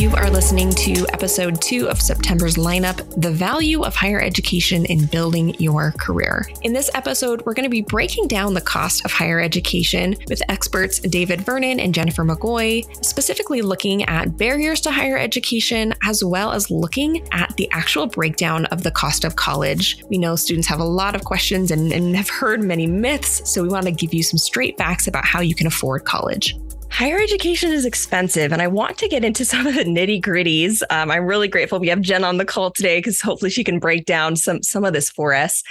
You 0.00 0.10
are 0.16 0.30
listening 0.30 0.70
to 0.70 1.06
episode 1.12 1.60
two 1.60 1.90
of 1.90 2.00
September's 2.00 2.56
lineup 2.56 3.06
The 3.20 3.30
Value 3.30 3.82
of 3.82 3.94
Higher 3.94 4.18
Education 4.18 4.86
in 4.86 5.04
Building 5.04 5.54
Your 5.58 5.92
Career. 5.98 6.46
In 6.62 6.72
this 6.72 6.90
episode, 6.94 7.44
we're 7.44 7.52
going 7.52 7.64
to 7.64 7.68
be 7.68 7.82
breaking 7.82 8.26
down 8.26 8.54
the 8.54 8.62
cost 8.62 9.04
of 9.04 9.12
higher 9.12 9.40
education 9.40 10.16
with 10.26 10.40
experts 10.48 11.00
David 11.00 11.42
Vernon 11.42 11.78
and 11.78 11.94
Jennifer 11.94 12.24
McGoy, 12.24 13.04
specifically 13.04 13.60
looking 13.60 14.02
at 14.04 14.38
barriers 14.38 14.80
to 14.80 14.90
higher 14.90 15.18
education, 15.18 15.92
as 16.02 16.24
well 16.24 16.52
as 16.52 16.70
looking 16.70 17.28
at 17.32 17.54
the 17.58 17.70
actual 17.70 18.06
breakdown 18.06 18.64
of 18.66 18.82
the 18.82 18.90
cost 18.90 19.24
of 19.24 19.36
college. 19.36 20.02
We 20.08 20.16
know 20.16 20.34
students 20.34 20.68
have 20.68 20.80
a 20.80 20.84
lot 20.84 21.14
of 21.14 21.24
questions 21.24 21.70
and, 21.70 21.92
and 21.92 22.16
have 22.16 22.30
heard 22.30 22.62
many 22.62 22.86
myths, 22.86 23.42
so 23.52 23.62
we 23.62 23.68
want 23.68 23.84
to 23.84 23.92
give 23.92 24.14
you 24.14 24.22
some 24.22 24.38
straight 24.38 24.78
facts 24.78 25.06
about 25.06 25.26
how 25.26 25.42
you 25.42 25.54
can 25.54 25.66
afford 25.66 26.06
college. 26.06 26.58
Higher 26.90 27.20
education 27.20 27.72
is 27.72 27.84
expensive, 27.84 28.52
and 28.52 28.60
I 28.60 28.66
want 28.66 28.98
to 28.98 29.08
get 29.08 29.24
into 29.24 29.44
some 29.46 29.66
of 29.66 29.74
the 29.74 29.84
nitty 29.84 30.20
gritties. 30.20 30.82
Um, 30.90 31.10
I'm 31.10 31.24
really 31.24 31.48
grateful 31.48 31.78
we 31.78 31.88
have 31.88 32.00
Jen 32.00 32.24
on 32.24 32.36
the 32.36 32.44
call 32.44 32.70
today 32.70 32.98
because 32.98 33.20
hopefully 33.20 33.50
she 33.50 33.64
can 33.64 33.78
break 33.78 34.04
down 34.04 34.36
some 34.36 34.62
some 34.62 34.84
of 34.84 34.92
this 34.92 35.10
for 35.10 35.32
us. 35.32 35.62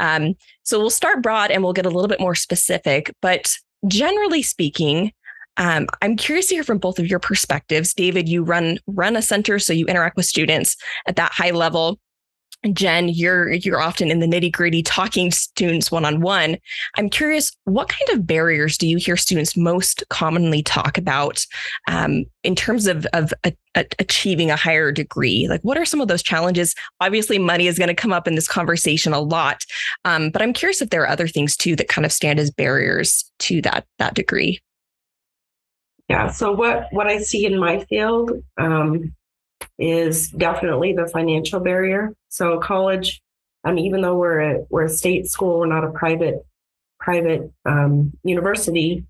Um, 0.00 0.34
so 0.62 0.78
we'll 0.78 0.90
start 0.90 1.22
broad 1.22 1.50
and 1.50 1.62
we'll 1.62 1.72
get 1.72 1.86
a 1.86 1.90
little 1.90 2.08
bit 2.08 2.20
more 2.20 2.34
specific. 2.34 3.14
But 3.22 3.54
generally 3.86 4.42
speaking, 4.42 5.12
um, 5.56 5.86
I'm 6.02 6.16
curious 6.16 6.48
to 6.48 6.56
hear 6.56 6.64
from 6.64 6.78
both 6.78 6.98
of 6.98 7.06
your 7.06 7.20
perspectives. 7.20 7.94
David, 7.94 8.28
you 8.28 8.42
run 8.42 8.78
run 8.86 9.16
a 9.16 9.22
center, 9.22 9.58
so 9.58 9.72
you 9.72 9.86
interact 9.86 10.16
with 10.16 10.26
students 10.26 10.76
at 11.06 11.16
that 11.16 11.32
high 11.32 11.52
level. 11.52 11.98
Jen, 12.72 13.08
you're 13.08 13.52
you're 13.52 13.80
often 13.80 14.10
in 14.10 14.20
the 14.20 14.26
nitty 14.26 14.50
gritty 14.50 14.82
talking 14.82 15.30
students 15.30 15.90
one 15.90 16.04
on 16.04 16.20
one. 16.20 16.56
I'm 16.96 17.10
curious, 17.10 17.52
what 17.64 17.88
kind 17.88 18.18
of 18.18 18.26
barriers 18.26 18.78
do 18.78 18.86
you 18.86 18.96
hear 18.96 19.16
students 19.16 19.56
most 19.56 20.02
commonly 20.08 20.62
talk 20.62 20.96
about 20.96 21.44
um, 21.88 22.24
in 22.42 22.54
terms 22.54 22.86
of 22.86 23.06
of 23.12 23.34
a, 23.44 23.52
a, 23.74 23.84
achieving 23.98 24.50
a 24.50 24.56
higher 24.56 24.92
degree? 24.92 25.46
Like, 25.48 25.60
what 25.60 25.76
are 25.76 25.84
some 25.84 26.00
of 26.00 26.08
those 26.08 26.22
challenges? 26.22 26.74
Obviously, 27.00 27.38
money 27.38 27.66
is 27.66 27.78
going 27.78 27.88
to 27.88 27.94
come 27.94 28.12
up 28.12 28.26
in 28.26 28.34
this 28.34 28.48
conversation 28.48 29.12
a 29.12 29.20
lot, 29.20 29.64
um, 30.04 30.30
but 30.30 30.40
I'm 30.40 30.54
curious 30.54 30.80
if 30.80 30.90
there 30.90 31.02
are 31.02 31.08
other 31.08 31.28
things 31.28 31.56
too 31.56 31.76
that 31.76 31.88
kind 31.88 32.06
of 32.06 32.12
stand 32.12 32.38
as 32.38 32.50
barriers 32.50 33.30
to 33.40 33.60
that 33.62 33.84
that 33.98 34.14
degree. 34.14 34.60
Yeah. 36.08 36.28
So 36.30 36.52
what 36.52 36.88
what 36.92 37.06
I 37.06 37.18
see 37.18 37.44
in 37.44 37.58
my 37.58 37.84
field. 37.84 38.32
Um, 38.56 39.14
is 39.78 40.30
definitely 40.30 40.92
the 40.92 41.08
financial 41.08 41.60
barrier. 41.60 42.14
So 42.28 42.58
college, 42.58 43.22
I 43.64 43.72
mean, 43.72 43.86
even 43.86 44.02
though 44.02 44.16
we're 44.16 44.40
a, 44.40 44.66
we're 44.70 44.84
a 44.84 44.88
state 44.90 45.26
school, 45.28 45.60
we're 45.60 45.66
not 45.66 45.84
a 45.84 45.90
private 45.90 46.44
private 47.00 47.52
um, 47.66 48.12
university, 48.22 49.04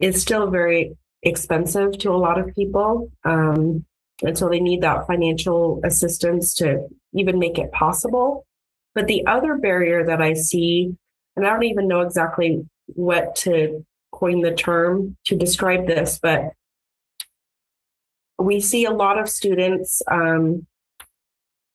is 0.00 0.20
still 0.20 0.50
very 0.50 0.96
expensive 1.22 1.98
to 1.98 2.10
a 2.10 2.16
lot 2.16 2.38
of 2.38 2.54
people. 2.54 3.10
Um, 3.24 3.84
and 4.22 4.38
so 4.38 4.48
they 4.48 4.60
need 4.60 4.80
that 4.82 5.06
financial 5.06 5.80
assistance 5.84 6.54
to 6.54 6.88
even 7.12 7.38
make 7.38 7.58
it 7.58 7.70
possible. 7.72 8.46
But 8.94 9.08
the 9.08 9.26
other 9.26 9.56
barrier 9.56 10.06
that 10.06 10.22
I 10.22 10.34
see, 10.34 10.96
and 11.36 11.46
I 11.46 11.50
don't 11.50 11.64
even 11.64 11.88
know 11.88 12.00
exactly 12.00 12.64
what 12.86 13.36
to 13.36 13.84
coin 14.12 14.40
the 14.40 14.54
term 14.54 15.16
to 15.26 15.36
describe 15.36 15.86
this, 15.86 16.18
but 16.22 16.52
we 18.44 18.60
see 18.60 18.84
a 18.84 18.90
lot 18.90 19.18
of 19.18 19.28
students 19.28 20.02
um, 20.10 20.66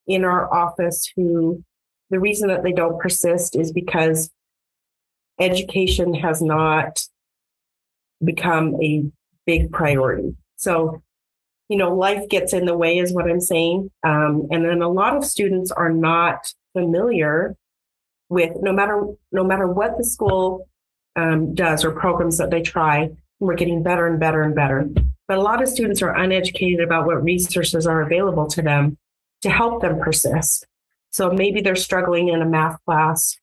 in 0.08 0.24
our 0.24 0.52
office 0.54 1.12
who 1.16 1.64
the 2.10 2.20
reason 2.20 2.48
that 2.50 2.64
they 2.64 2.72
don't 2.72 3.00
persist 3.00 3.56
is 3.56 3.72
because 3.72 4.32
education 5.40 6.14
has 6.14 6.42
not 6.42 7.02
become 8.24 8.76
a 8.82 9.06
big 9.46 9.72
priority. 9.72 10.36
So, 10.58 11.02
you 11.70 11.78
know, 11.78 11.96
life 11.96 12.28
gets 12.30 12.54
in 12.54 12.66
the 12.66 12.78
way, 12.78 12.98
is 12.98 13.14
what 13.14 13.30
I'm 13.30 13.40
saying. 13.40 13.92
Um, 14.04 14.48
and 14.52 14.66
then 14.66 14.82
a 14.82 14.90
lot 14.90 15.16
of 15.16 15.24
students 15.24 15.72
are 15.72 15.92
not 15.92 16.54
familiar 16.74 17.56
with 18.30 18.52
no 18.62 18.72
matter 18.72 19.08
no 19.32 19.44
matter 19.44 19.68
what 19.68 19.98
the 19.98 20.04
school 20.04 20.68
um, 21.16 21.54
does 21.56 21.84
or 21.84 21.92
programs 21.92 22.38
that 22.38 22.52
they 22.52 22.62
try. 22.62 23.10
We're 23.40 23.56
getting 23.56 23.84
better 23.84 24.08
and 24.08 24.20
better 24.20 24.42
and 24.42 24.56
better. 24.56 24.90
But 25.28 25.38
a 25.38 25.42
lot 25.42 25.62
of 25.62 25.70
students 25.70 26.02
are 26.02 26.16
uneducated 26.16 26.82
about 26.82 27.06
what 27.06 27.24
resources 27.24 27.86
are 27.88 28.02
available 28.02 28.48
to 28.48 28.62
them 28.62 28.98
to 29.42 29.50
help 29.50 29.82
them 29.82 30.00
persist. 30.00 30.66
So 31.12 31.32
maybe 31.32 31.62
they're 31.62 31.76
struggling 31.76 32.30
in 32.30 32.42
a 32.42 32.46
math 32.46 32.78
class 32.86 33.38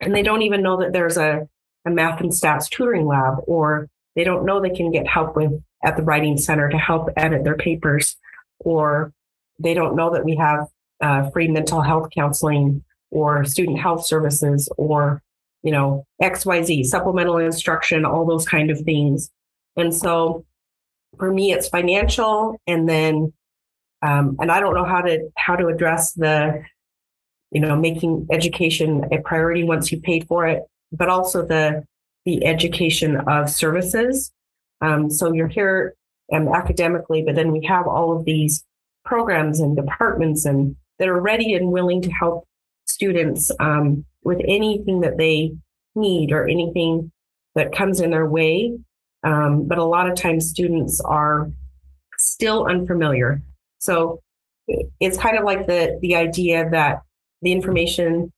and 0.00 0.14
they 0.14 0.22
don't 0.22 0.42
even 0.42 0.62
know 0.62 0.78
that 0.78 0.92
there's 0.92 1.16
a, 1.16 1.46
a 1.84 1.90
math 1.90 2.20
and 2.20 2.30
stats 2.30 2.68
tutoring 2.68 3.06
lab, 3.06 3.38
or 3.46 3.88
they 4.16 4.24
don't 4.24 4.46
know 4.46 4.60
they 4.60 4.70
can 4.70 4.90
get 4.90 5.06
help 5.06 5.36
with 5.36 5.52
at 5.84 5.96
the 5.96 6.02
writing 6.02 6.38
center 6.38 6.68
to 6.70 6.78
help 6.78 7.10
edit 7.16 7.44
their 7.44 7.56
papers, 7.56 8.16
or 8.60 9.12
they 9.58 9.74
don't 9.74 9.96
know 9.96 10.10
that 10.12 10.24
we 10.24 10.36
have 10.36 10.68
uh, 11.00 11.30
free 11.30 11.48
mental 11.48 11.82
health 11.82 12.08
counseling 12.14 12.82
or 13.10 13.44
student 13.44 13.78
health 13.78 14.04
services 14.06 14.68
or 14.76 15.22
you 15.62 15.70
know 15.70 16.06
xyz 16.22 16.86
supplemental 16.86 17.38
instruction 17.38 18.04
all 18.04 18.26
those 18.26 18.46
kind 18.46 18.70
of 18.70 18.80
things. 18.80 19.30
And 19.76 19.94
so 19.94 20.44
for 21.18 21.32
me 21.32 21.52
it's 21.52 21.68
financial 21.68 22.56
and 22.66 22.88
then 22.88 23.32
um, 24.02 24.36
and 24.40 24.50
i 24.50 24.60
don't 24.60 24.74
know 24.74 24.84
how 24.84 25.00
to 25.00 25.28
how 25.36 25.56
to 25.56 25.66
address 25.66 26.12
the 26.12 26.62
you 27.50 27.60
know 27.60 27.76
making 27.76 28.26
education 28.30 29.04
a 29.12 29.20
priority 29.22 29.64
once 29.64 29.90
you 29.90 30.00
pay 30.00 30.20
for 30.20 30.46
it 30.46 30.62
but 30.92 31.08
also 31.08 31.44
the 31.44 31.84
the 32.26 32.44
education 32.44 33.16
of 33.16 33.48
services. 33.48 34.30
Um, 34.82 35.10
so 35.10 35.32
you're 35.32 35.48
here 35.48 35.94
um, 36.32 36.48
academically 36.48 37.22
but 37.22 37.34
then 37.34 37.52
we 37.52 37.64
have 37.64 37.86
all 37.86 38.16
of 38.16 38.24
these 38.24 38.64
programs 39.04 39.60
and 39.60 39.76
departments 39.76 40.44
and 40.44 40.76
that 40.98 41.08
are 41.08 41.20
ready 41.20 41.54
and 41.54 41.72
willing 41.72 42.02
to 42.02 42.10
help 42.10 42.46
students 42.90 43.50
um, 43.60 44.04
with 44.22 44.40
anything 44.46 45.00
that 45.00 45.16
they 45.16 45.52
need 45.94 46.32
or 46.32 46.46
anything 46.46 47.10
that 47.54 47.72
comes 47.72 48.00
in 48.00 48.10
their 48.10 48.26
way. 48.26 48.78
Um, 49.22 49.66
but 49.66 49.78
a 49.78 49.84
lot 49.84 50.08
of 50.08 50.16
times 50.16 50.48
students 50.48 51.00
are 51.00 51.50
still 52.16 52.66
unfamiliar. 52.66 53.42
So 53.78 54.20
it's 55.00 55.18
kind 55.18 55.36
of 55.36 55.44
like 55.44 55.66
the 55.66 55.98
the 56.00 56.14
idea 56.16 56.68
that 56.70 57.02
the 57.42 57.52
information 57.52 58.32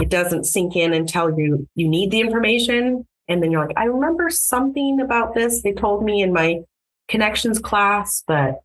it 0.00 0.08
doesn't 0.08 0.44
sink 0.44 0.76
in 0.76 0.92
until 0.92 1.36
you 1.36 1.66
you 1.74 1.88
need 1.88 2.10
the 2.10 2.20
information. 2.20 3.06
And 3.30 3.42
then 3.42 3.50
you're 3.50 3.66
like 3.66 3.76
i 3.76 3.84
remember 3.84 4.30
something 4.30 5.00
about 5.00 5.34
this. 5.34 5.62
They 5.62 5.72
told 5.72 6.04
me 6.04 6.22
in 6.22 6.32
my 6.32 6.60
connections 7.08 7.58
class 7.58 8.22
but 8.26 8.60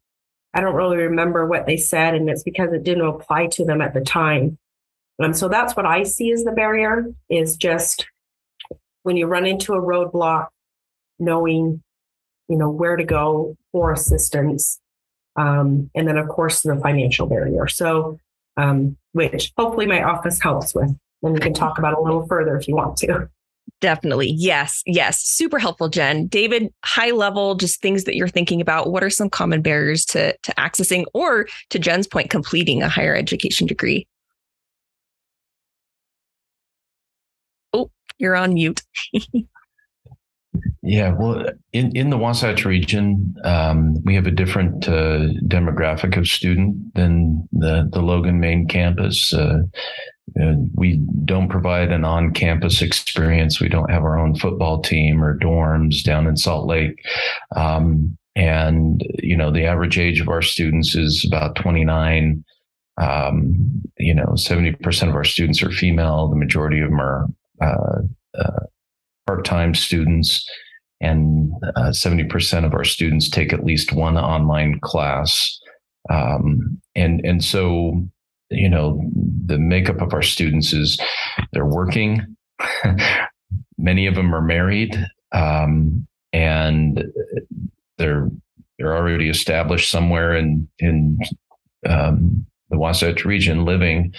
i 0.54 0.60
don't 0.60 0.76
really 0.76 0.98
remember 0.98 1.46
what 1.46 1.66
they 1.66 1.78
said. 1.78 2.14
And 2.14 2.30
it's 2.30 2.44
because 2.44 2.72
it 2.74 2.84
didn't 2.84 3.08
apply 3.08 3.48
to 3.48 3.66
them 3.66 3.82
at 3.82 3.94
the 3.94 4.02
time 4.02 4.58
um, 5.22 5.34
so 5.34 5.48
that's 5.48 5.76
what 5.76 5.86
i 5.86 6.04
see 6.04 6.32
as 6.32 6.44
the 6.44 6.52
barrier 6.52 7.06
is 7.30 7.58
just 7.58 8.06
when 9.04 9.18
you 9.18 9.28
run 9.28 9.46
into 9.46 9.74
a 9.74 9.82
roadblock 9.82 10.48
knowing, 11.20 11.82
you 12.48 12.58
know, 12.58 12.70
where 12.70 12.96
to 12.96 13.04
go 13.04 13.56
for 13.72 13.92
assistance. 13.92 14.80
Um, 15.36 15.90
and 15.96 16.08
then, 16.08 16.18
of 16.18 16.28
course, 16.28 16.62
the 16.62 16.76
financial 16.78 17.28
barrier. 17.28 17.68
So, 17.68 18.20
um, 18.58 18.98
which 19.14 19.52
hopefully 19.58 19.86
my 19.86 20.04
office 20.04 20.42
helps 20.42 20.76
with. 20.76 20.96
And 21.24 21.34
we 21.34 21.40
can 21.40 21.54
talk 21.54 21.80
about 21.80 21.98
a 21.98 22.02
little 22.02 22.28
further 22.28 22.56
if 22.58 22.68
you 22.68 22.76
want 22.76 22.98
to. 22.98 23.30
Definitely. 23.80 24.32
Yes. 24.32 24.82
Yes. 24.86 25.22
Super 25.22 25.58
helpful, 25.58 25.90
Jen. 25.90 26.28
David, 26.28 26.72
high 26.84 27.12
level, 27.12 27.56
just 27.56 27.82
things 27.82 28.04
that 28.04 28.16
you're 28.16 28.28
thinking 28.28 28.62
about. 28.62 28.92
What 28.92 29.04
are 29.04 29.10
some 29.10 29.30
common 29.30 29.62
barriers 29.62 30.06
to, 30.06 30.38
to 30.38 30.54
accessing 30.56 31.06
or 31.14 31.48
to 31.70 31.80
Jen's 31.80 32.08
point, 32.08 32.30
completing 32.30 32.84
a 32.84 32.90
higher 32.90 33.16
education 33.16 33.66
degree? 33.68 34.06
You're 38.18 38.36
on 38.36 38.54
mute. 38.54 38.82
Yeah, 40.84 41.14
well, 41.14 41.46
in, 41.72 41.96
in 41.96 42.10
the 42.10 42.18
Wasatch 42.18 42.66
region, 42.66 43.36
um, 43.44 43.96
we 44.04 44.16
have 44.16 44.28
a 44.28 44.32
different 44.32 44.88
uh, 44.88 45.30
demographic 45.48 46.18
of 46.18 46.28
student 46.28 46.94
than 46.94 47.48
the, 47.52 47.90
the 47.92 48.02
Logan 48.02 48.40
main 48.40 48.68
campus. 48.68 49.34
Uh, 49.34 49.62
uh, 50.40 50.54
we 50.76 50.98
don't 51.26 51.50
provide 51.50 51.92
an 51.92 52.04
on 52.04 52.34
campus 52.34 52.82
experience. 52.82 53.60
We 53.60 53.70
don't 53.70 53.92
have 53.92 54.04
our 54.04 54.20
own 54.20 54.36
football 54.36 54.82
team 54.82 55.24
or 55.24 55.38
dorms 55.38 56.04
down 56.04 56.28
in 56.28 56.38
Salt 56.38 56.68
Lake. 56.68 57.04
Um, 57.56 58.18
and, 58.36 59.02
you 59.20 59.38
know, 59.38 59.52
the 59.52 59.66
average 59.66 59.98
age 59.98 60.20
of 60.20 60.30
our 60.30 60.42
students 60.42 60.96
is 60.96 61.24
about 61.26 61.56
29. 61.56 62.44
Um, 62.98 63.82
you 63.98 64.14
know, 64.14 64.34
70% 64.36 65.10
of 65.10 65.16
our 65.16 65.24
students 65.24 65.64
are 65.64 65.72
female. 65.72 66.28
The 66.28 66.36
majority 66.36 66.80
of 66.80 66.90
them 66.90 67.00
are 67.00 67.28
uh, 67.64 68.02
uh, 68.38 68.66
part-time 69.28 69.74
students 69.74 70.48
and 71.02 71.52
uh, 71.76 71.90
70% 71.90 72.66
of 72.66 72.74
our 72.74 72.84
students 72.84 73.30
take 73.30 73.54
at 73.54 73.66
least 73.66 73.94
one 73.94 74.18
online 74.18 74.80
class 74.82 75.60
um, 76.10 76.82
and 76.96 77.26
and 77.26 77.44
so 77.44 78.04
you 78.50 78.70
know 78.70 79.02
the 79.46 79.58
makeup 79.58 80.02
of 80.02 80.14
our 80.14 80.22
students 80.22 80.74
is 80.74 81.00
they're 81.54 81.66
working 81.66 82.36
many 83.78 84.06
of 84.06 84.16
them 84.16 84.36
are 84.36 84.42
married 84.42 84.98
um, 85.32 86.06
and 86.34 87.06
they're 87.98 88.30
they're 88.78 88.96
already 88.96 89.30
established 89.30 89.90
somewhere 89.90 90.36
in 90.36 90.68
in 90.80 91.20
um, 91.88 92.46
the 92.70 92.78
Wasatch 92.78 93.24
region 93.24 93.66
living. 93.66 94.14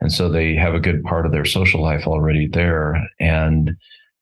And 0.00 0.12
so 0.12 0.28
they 0.28 0.54
have 0.54 0.74
a 0.74 0.80
good 0.80 1.02
part 1.04 1.26
of 1.26 1.32
their 1.32 1.44
social 1.44 1.82
life 1.82 2.06
already 2.06 2.48
there. 2.48 2.96
And 3.18 3.72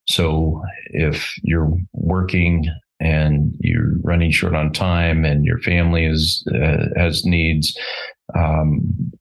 so 0.07 0.63
if 0.87 1.33
you're 1.43 1.71
working 1.93 2.65
and 2.99 3.55
you're 3.59 3.97
running 4.03 4.31
short 4.31 4.55
on 4.55 4.71
time 4.71 5.25
and 5.25 5.43
your 5.43 5.59
family 5.59 6.05
is 6.05 6.47
uh, 6.53 6.85
has 6.95 7.25
needs, 7.25 7.77
um, 8.35 9.11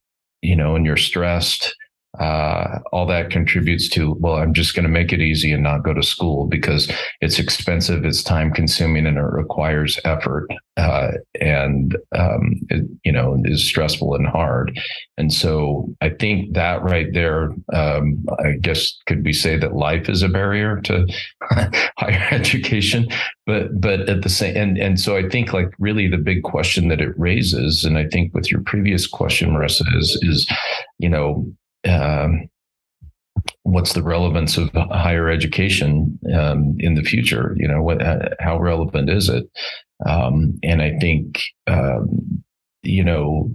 you 0.42 0.54
know, 0.54 0.76
and 0.76 0.86
you're 0.86 0.96
stressed, 0.96 1.74
uh, 2.18 2.78
all 2.92 3.06
that 3.06 3.30
contributes 3.30 3.88
to 3.88 4.14
well 4.20 4.34
i'm 4.34 4.54
just 4.54 4.74
going 4.74 4.84
to 4.84 4.88
make 4.88 5.12
it 5.12 5.20
easy 5.20 5.52
and 5.52 5.62
not 5.62 5.82
go 5.82 5.92
to 5.92 6.02
school 6.02 6.46
because 6.46 6.90
it's 7.20 7.38
expensive 7.38 8.04
it's 8.04 8.22
time 8.22 8.52
consuming 8.52 9.06
and 9.06 9.18
it 9.18 9.22
requires 9.22 9.98
effort 10.04 10.48
uh, 10.76 11.12
and 11.40 11.96
um, 12.16 12.54
it, 12.68 12.84
you 13.04 13.12
know 13.12 13.40
is 13.44 13.64
stressful 13.64 14.14
and 14.14 14.26
hard. 14.26 14.78
And 15.16 15.32
so 15.32 15.94
i 16.00 16.08
think 16.08 16.54
that 16.54 16.82
right 16.82 17.12
there 17.12 17.54
um, 17.72 18.24
i 18.40 18.52
guess 18.60 18.98
could 19.06 19.24
we 19.24 19.32
say 19.32 19.56
that 19.56 19.76
life 19.76 20.08
is 20.08 20.22
a 20.22 20.28
barrier 20.28 20.80
to 20.82 21.06
higher 21.98 22.28
education? 22.32 23.08
But 23.46 23.80
but 23.80 24.08
at 24.08 24.22
the 24.22 24.28
same 24.28 24.56
and 24.56 24.78
and 24.78 24.98
so 24.98 25.16
i 25.16 25.28
think 25.28 25.52
like 25.52 25.70
really 25.78 26.08
the 26.08 26.16
big 26.16 26.42
question 26.42 26.88
that 26.88 27.00
it 27.00 27.18
raises 27.18 27.84
and 27.84 27.98
i 27.98 28.06
think 28.08 28.34
with 28.34 28.50
your 28.50 28.62
previous 28.62 29.06
question 29.06 29.50
marissa 29.50 29.84
is 29.96 30.18
is 30.22 30.48
you 30.98 31.08
know 31.08 31.46
um, 31.88 32.48
what's 33.62 33.92
the 33.92 34.02
relevance 34.02 34.56
of 34.56 34.70
higher 34.72 35.28
education 35.28 36.18
um, 36.34 36.76
in 36.78 36.94
the 36.94 37.02
future? 37.02 37.54
You 37.56 37.68
know, 37.68 37.82
what, 37.82 38.02
how 38.40 38.58
relevant 38.58 39.10
is 39.10 39.28
it? 39.28 39.44
Um, 40.06 40.58
and 40.62 40.82
I 40.82 40.98
think, 40.98 41.42
um, 41.66 42.42
you 42.82 43.04
know, 43.04 43.54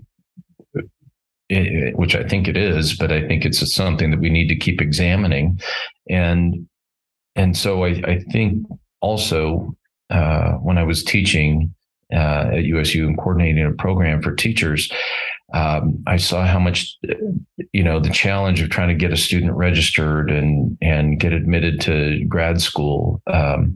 it, 1.49 1.97
which 1.97 2.15
I 2.15 2.27
think 2.27 2.47
it 2.47 2.55
is, 2.55 2.95
but 2.95 3.11
I 3.11 3.27
think 3.27 3.45
it's 3.45 3.73
something 3.73 4.11
that 4.11 4.19
we 4.19 4.29
need 4.29 4.47
to 4.49 4.55
keep 4.55 4.81
examining. 4.81 5.59
And, 6.09 6.67
and 7.35 7.57
so 7.57 7.83
I, 7.83 8.01
I 8.05 8.19
think 8.31 8.65
also 9.01 9.75
uh, 10.09 10.53
when 10.53 10.77
I 10.77 10.83
was 10.83 11.03
teaching 11.03 11.73
uh, 12.11 12.49
at 12.53 12.63
USU 12.63 13.07
and 13.07 13.17
coordinating 13.17 13.65
a 13.65 13.71
program 13.71 14.21
for 14.21 14.33
teachers, 14.33 14.91
um, 15.53 16.03
I 16.05 16.17
saw 16.17 16.45
how 16.45 16.59
much, 16.59 16.95
you 17.73 17.83
know, 17.83 17.99
the 17.99 18.09
challenge 18.09 18.61
of 18.61 18.69
trying 18.69 18.89
to 18.89 18.95
get 18.95 19.11
a 19.11 19.17
student 19.17 19.53
registered 19.53 20.29
and 20.29 20.77
and 20.81 21.19
get 21.19 21.33
admitted 21.33 21.81
to 21.81 22.23
grad 22.25 22.61
school. 22.61 23.21
Um, 23.27 23.75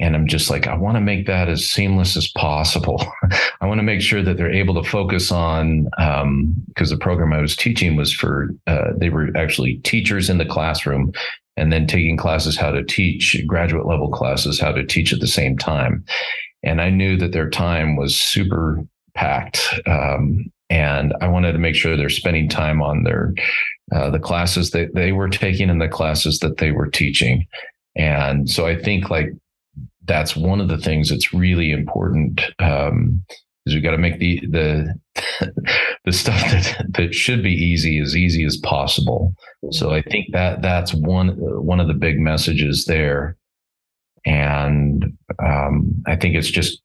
and 0.00 0.16
I'm 0.16 0.26
just 0.26 0.50
like, 0.50 0.66
I 0.66 0.74
want 0.74 0.96
to 0.96 1.00
make 1.00 1.26
that 1.26 1.48
as 1.48 1.66
seamless 1.66 2.16
as 2.16 2.28
possible. 2.28 3.04
I 3.60 3.66
want 3.66 3.78
to 3.78 3.84
make 3.84 4.00
sure 4.00 4.22
that 4.22 4.36
they're 4.36 4.50
able 4.50 4.74
to 4.82 4.88
focus 4.88 5.30
on 5.30 5.84
because 5.84 6.22
um, 6.22 6.98
the 6.98 6.98
program 6.98 7.32
I 7.32 7.40
was 7.40 7.56
teaching 7.56 7.96
was 7.96 8.12
for 8.12 8.50
uh, 8.66 8.92
they 8.96 9.10
were 9.10 9.28
actually 9.36 9.76
teachers 9.78 10.28
in 10.28 10.38
the 10.38 10.44
classroom 10.46 11.12
and 11.56 11.72
then 11.72 11.86
taking 11.86 12.16
classes 12.16 12.56
how 12.56 12.70
to 12.70 12.84
teach 12.84 13.40
graduate 13.46 13.86
level 13.86 14.08
classes 14.08 14.60
how 14.60 14.72
to 14.72 14.84
teach 14.84 15.12
at 15.12 15.20
the 15.20 15.26
same 15.26 15.56
time 15.56 16.04
and 16.62 16.80
i 16.80 16.90
knew 16.90 17.16
that 17.16 17.32
their 17.32 17.48
time 17.48 17.96
was 17.96 18.16
super 18.16 18.84
packed 19.14 19.74
um, 19.86 20.44
and 20.70 21.14
I 21.20 21.28
wanted 21.28 21.52
to 21.52 21.58
make 21.58 21.74
sure 21.74 21.96
they're 21.96 22.08
spending 22.08 22.48
time 22.48 22.82
on 22.82 23.04
their 23.04 23.32
uh, 23.92 24.10
the 24.10 24.18
classes 24.18 24.70
that 24.70 24.94
they 24.94 25.12
were 25.12 25.28
taking 25.28 25.68
and 25.70 25.80
the 25.80 25.88
classes 25.88 26.38
that 26.38 26.56
they 26.56 26.72
were 26.72 26.88
teaching. 26.88 27.46
And 27.96 28.48
so 28.48 28.66
I 28.66 28.80
think 28.80 29.10
like 29.10 29.28
that's 30.06 30.36
one 30.36 30.60
of 30.60 30.68
the 30.68 30.78
things 30.78 31.10
that's 31.10 31.32
really 31.32 31.70
important 31.70 32.40
um, 32.58 33.22
is 33.66 33.74
we 33.74 33.80
got 33.80 33.92
to 33.92 33.98
make 33.98 34.18
the 34.18 34.40
the 34.46 34.94
the 36.04 36.12
stuff 36.12 36.40
that 36.50 36.86
that 36.90 37.14
should 37.14 37.42
be 37.42 37.52
easy 37.52 37.98
as 37.98 38.16
easy 38.16 38.44
as 38.44 38.56
possible. 38.58 39.34
So 39.70 39.90
I 39.90 40.02
think 40.02 40.26
that 40.32 40.62
that's 40.62 40.92
one 40.92 41.28
one 41.64 41.80
of 41.80 41.88
the 41.88 41.94
big 41.94 42.18
messages 42.18 42.84
there, 42.86 43.36
and 44.26 45.16
um, 45.42 46.02
I 46.06 46.16
think 46.16 46.34
it's 46.34 46.50
just 46.50 46.82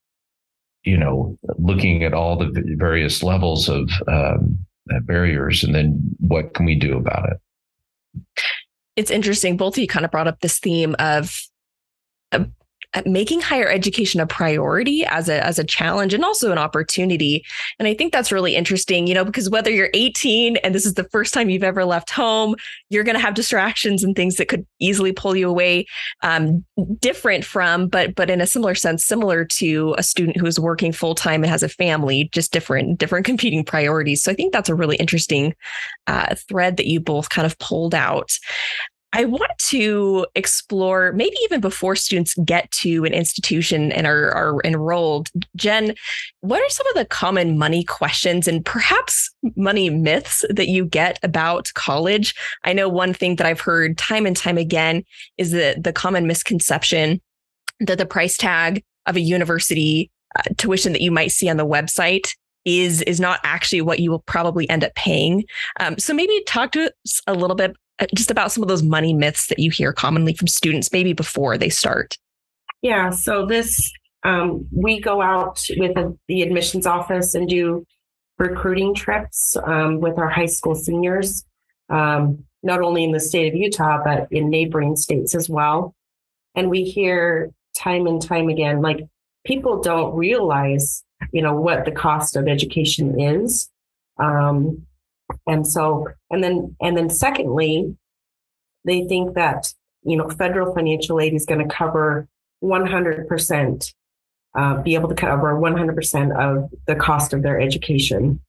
you 0.83 0.97
know, 0.97 1.37
looking 1.57 2.03
at 2.03 2.13
all 2.13 2.37
the 2.37 2.51
various 2.77 3.21
levels 3.23 3.69
of 3.69 3.89
um, 4.07 4.57
barriers 5.03 5.63
and 5.63 5.75
then 5.75 5.99
what 6.19 6.53
can 6.53 6.65
we 6.65 6.75
do 6.75 6.97
about 6.97 7.29
it? 7.29 8.23
It's 8.95 9.11
interesting. 9.11 9.55
Both 9.57 9.75
of 9.75 9.79
you 9.79 9.87
kind 9.87 10.05
of 10.05 10.11
brought 10.11 10.27
up 10.27 10.39
this 10.41 10.59
theme 10.59 10.95
of 10.99 11.41
making 13.05 13.41
higher 13.41 13.69
education 13.69 14.19
a 14.19 14.25
priority 14.25 15.05
as 15.05 15.29
a 15.29 15.45
as 15.45 15.59
a 15.59 15.63
challenge 15.63 16.13
and 16.13 16.25
also 16.25 16.51
an 16.51 16.57
opportunity. 16.57 17.43
And 17.77 17.87
i 17.87 17.93
think 17.93 18.11
that's 18.11 18.31
really 18.31 18.55
interesting 18.55 19.07
you 19.07 19.13
know 19.13 19.25
because 19.25 19.49
whether 19.49 19.69
you're 19.69 19.89
18 19.93 20.57
and 20.57 20.73
this 20.73 20.85
is 20.85 20.95
the 20.95 21.03
first 21.05 21.33
time 21.33 21.49
you've 21.49 21.63
ever 21.63 21.85
left 21.85 22.09
home 22.09 22.55
you're 22.89 23.03
going 23.03 23.15
to 23.15 23.21
have 23.21 23.33
distractions 23.33 24.03
and 24.03 24.15
things 24.15 24.35
that 24.35 24.47
could 24.47 24.65
easily 24.79 25.11
pull 25.11 25.35
you 25.35 25.49
away 25.49 25.85
um, 26.23 26.63
different 26.99 27.45
from 27.45 27.87
but 27.87 28.15
but 28.15 28.29
in 28.29 28.41
a 28.41 28.47
similar 28.47 28.75
sense 28.75 29.05
similar 29.05 29.45
to 29.45 29.95
a 29.97 30.03
student 30.03 30.37
who's 30.37 30.59
working 30.59 30.91
full 30.91 31.15
time 31.15 31.43
and 31.43 31.49
has 31.49 31.63
a 31.63 31.69
family 31.69 32.29
just 32.31 32.51
different 32.51 32.97
different 32.97 33.25
competing 33.31 33.63
priorities. 33.63 34.23
So 34.23 34.31
i 34.31 34.35
think 34.35 34.53
that's 34.53 34.69
a 34.69 34.75
really 34.75 34.97
interesting 34.97 35.53
uh, 36.07 36.35
thread 36.47 36.77
that 36.77 36.87
you 36.87 36.99
both 36.99 37.29
kind 37.29 37.45
of 37.45 37.57
pulled 37.59 37.93
out 37.93 38.31
I 39.11 39.25
want 39.25 39.51
to 39.69 40.27
explore 40.35 41.11
maybe 41.13 41.35
even 41.43 41.61
before 41.61 41.95
students 41.95 42.35
get 42.45 42.69
to 42.71 43.05
an 43.05 43.13
institution 43.13 43.91
and 43.91 44.05
are, 44.05 44.31
are 44.31 44.61
enrolled. 44.63 45.29
Jen, 45.55 45.95
what 46.41 46.61
are 46.61 46.69
some 46.69 46.87
of 46.87 46.93
the 46.93 47.05
common 47.05 47.57
money 47.57 47.83
questions 47.83 48.47
and 48.47 48.63
perhaps 48.63 49.31
money 49.55 49.89
myths 49.89 50.45
that 50.49 50.67
you 50.67 50.85
get 50.85 51.17
about 51.23 51.71
college? 51.73 52.35
I 52.65 52.73
know 52.73 52.87
one 52.87 53.13
thing 53.13 53.37
that 53.37 53.47
I've 53.47 53.61
heard 53.61 53.97
time 53.97 54.27
and 54.27 54.37
time 54.37 54.59
again 54.59 55.03
is 55.37 55.51
that 55.51 55.83
the 55.83 55.93
common 55.93 56.27
misconception 56.27 57.19
that 57.79 57.97
the 57.97 58.05
price 58.05 58.37
tag 58.37 58.83
of 59.07 59.15
a 59.15 59.21
university 59.21 60.11
uh, 60.37 60.43
tuition 60.57 60.93
that 60.93 61.01
you 61.01 61.11
might 61.11 61.31
see 61.31 61.49
on 61.49 61.57
the 61.57 61.65
website 61.65 62.35
is 62.65 63.01
is 63.03 63.19
not 63.19 63.39
actually 63.43 63.81
what 63.81 63.99
you 63.99 64.11
will 64.11 64.19
probably 64.19 64.69
end 64.69 64.83
up 64.83 64.93
paying. 64.93 65.43
Um, 65.79 65.97
so 65.97 66.13
maybe 66.13 66.43
talk 66.45 66.71
to 66.73 66.91
us 67.05 67.21
a 67.25 67.33
little 67.33 67.55
bit 67.55 67.75
just 68.15 68.31
about 68.31 68.51
some 68.51 68.63
of 68.63 68.69
those 68.69 68.83
money 68.83 69.13
myths 69.13 69.47
that 69.47 69.59
you 69.59 69.71
hear 69.71 69.93
commonly 69.93 70.33
from 70.33 70.47
students, 70.47 70.91
maybe 70.91 71.13
before 71.13 71.57
they 71.57 71.69
start. 71.69 72.17
Yeah. 72.81 73.09
So 73.09 73.45
this, 73.45 73.91
um, 74.23 74.67
we 74.71 75.01
go 75.01 75.21
out 75.21 75.65
with 75.77 75.97
a, 75.97 76.17
the 76.27 76.41
admissions 76.41 76.85
office 76.85 77.35
and 77.35 77.47
do 77.47 77.85
recruiting 78.37 78.95
trips 78.95 79.57
um, 79.65 79.99
with 79.99 80.17
our 80.17 80.29
high 80.29 80.45
school 80.45 80.75
seniors, 80.75 81.43
um, 81.89 82.45
not 82.63 82.81
only 82.81 83.03
in 83.03 83.11
the 83.11 83.19
state 83.19 83.53
of 83.53 83.59
Utah, 83.59 84.01
but 84.03 84.27
in 84.31 84.49
neighboring 84.49 84.95
states 84.95 85.35
as 85.35 85.49
well. 85.49 85.93
And 86.55 86.69
we 86.69 86.83
hear 86.83 87.51
time 87.77 88.07
and 88.07 88.21
time 88.21 88.49
again, 88.49 88.81
like 88.81 89.05
people 89.45 89.81
don't 89.81 90.15
realize, 90.15 91.03
you 91.31 91.41
know, 91.41 91.53
what 91.53 91.85
the 91.85 91.91
cost 91.91 92.35
of 92.35 92.47
education 92.47 93.19
is. 93.19 93.69
Um, 94.17 94.85
and 95.47 95.67
so, 95.67 96.07
and 96.29 96.43
then, 96.43 96.75
and 96.81 96.97
then 96.97 97.09
secondly, 97.09 97.95
they 98.85 99.05
think 99.05 99.35
that, 99.35 99.73
you 100.03 100.17
know, 100.17 100.29
federal 100.29 100.73
financial 100.73 101.19
aid 101.19 101.33
is 101.33 101.45
going 101.45 101.67
to 101.67 101.73
cover 101.73 102.27
100%, 102.63 103.93
uh, 104.55 104.81
be 104.81 104.95
able 104.95 105.09
to 105.09 105.15
cover 105.15 105.53
100% 105.53 106.37
of 106.37 106.69
the 106.87 106.95
cost 106.95 107.33
of 107.33 107.43
their 107.43 107.59
education. 107.59 108.41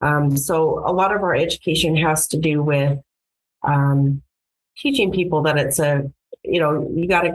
Um, 0.00 0.36
so 0.36 0.82
a 0.86 0.92
lot 0.92 1.14
of 1.14 1.22
our 1.22 1.34
education 1.34 1.96
has 1.96 2.28
to 2.28 2.38
do 2.38 2.62
with 2.62 2.98
um, 3.62 4.22
teaching 4.76 5.12
people 5.12 5.42
that 5.42 5.56
it's 5.56 5.78
a, 5.78 6.10
you 6.42 6.60
know, 6.60 6.90
you 6.94 7.08
got 7.08 7.22
to, 7.22 7.32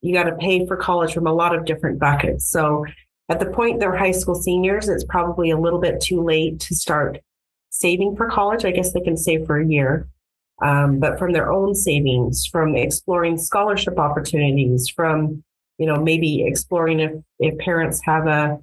you 0.00 0.12
got 0.12 0.24
to 0.24 0.36
pay 0.36 0.66
for 0.66 0.76
college 0.76 1.14
from 1.14 1.26
a 1.26 1.32
lot 1.32 1.54
of 1.54 1.64
different 1.64 1.98
buckets. 1.98 2.50
So 2.50 2.84
at 3.28 3.38
the 3.38 3.46
point 3.46 3.80
they're 3.80 3.96
high 3.96 4.10
school 4.10 4.34
seniors, 4.34 4.88
it's 4.88 5.04
probably 5.04 5.50
a 5.50 5.58
little 5.58 5.78
bit 5.78 6.00
too 6.00 6.22
late 6.22 6.60
to 6.60 6.74
start 6.74 7.18
saving 7.82 8.16
for 8.16 8.30
college. 8.30 8.64
I 8.64 8.70
guess 8.70 8.92
they 8.92 9.00
can 9.00 9.16
save 9.16 9.46
for 9.46 9.60
a 9.60 9.66
year. 9.66 10.08
Um, 10.62 11.00
but 11.00 11.18
from 11.18 11.32
their 11.32 11.52
own 11.52 11.74
savings, 11.74 12.46
from 12.46 12.76
exploring 12.76 13.36
scholarship 13.36 13.98
opportunities, 13.98 14.88
from 14.88 15.42
you 15.78 15.86
know 15.86 16.00
maybe 16.00 16.44
exploring 16.46 17.00
if 17.00 17.12
if 17.40 17.58
parents 17.58 18.00
have 18.04 18.26
a 18.26 18.58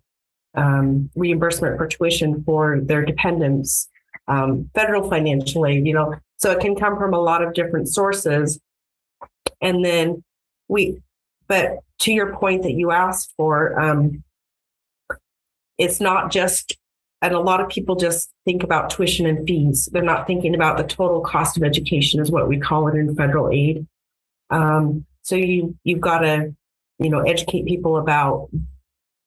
um, 0.55 1.09
reimbursement 1.15 1.77
for 1.77 1.88
tuition 1.88 2.43
for 2.43 2.79
their 2.81 3.05
dependents, 3.05 3.89
um, 4.27 4.69
federal 4.73 5.09
financial 5.09 5.65
aid, 5.65 5.85
you 5.85 5.93
know, 5.93 6.15
so 6.38 6.51
it 6.51 6.59
can 6.59 6.75
come 6.75 6.97
from 6.97 7.13
a 7.13 7.19
lot 7.19 7.43
of 7.43 7.53
different 7.53 7.88
sources. 7.89 8.59
And 9.61 9.83
then 9.83 10.23
we, 10.67 11.01
but 11.47 11.79
to 11.99 12.13
your 12.13 12.33
point 12.35 12.63
that 12.63 12.73
you 12.73 12.91
asked 12.91 13.33
for, 13.35 13.79
um, 13.79 14.23
it's 15.77 15.99
not 15.99 16.31
just 16.31 16.77
and 17.21 17.33
a 17.33 17.39
lot 17.39 17.59
of 17.59 17.69
people 17.69 17.95
just 17.95 18.31
think 18.45 18.63
about 18.63 18.89
tuition 18.89 19.25
and 19.25 19.45
fees. 19.45 19.89
They're 19.91 20.01
not 20.01 20.25
thinking 20.25 20.55
about 20.55 20.77
the 20.77 20.83
total 20.83 21.21
cost 21.21 21.57
of 21.57 21.63
education, 21.63 22.21
is 22.21 22.31
what 22.31 22.47
we 22.47 22.59
call 22.59 22.88
it 22.88 22.95
in 22.95 23.15
federal 23.15 23.49
aid. 23.51 23.85
Um, 24.49 25.05
so 25.21 25.35
you 25.35 25.75
you've 25.83 26.01
got 26.01 26.19
to, 26.19 26.55
you 26.97 27.09
know, 27.09 27.19
educate 27.21 27.65
people 27.65 27.97
about, 27.97 28.49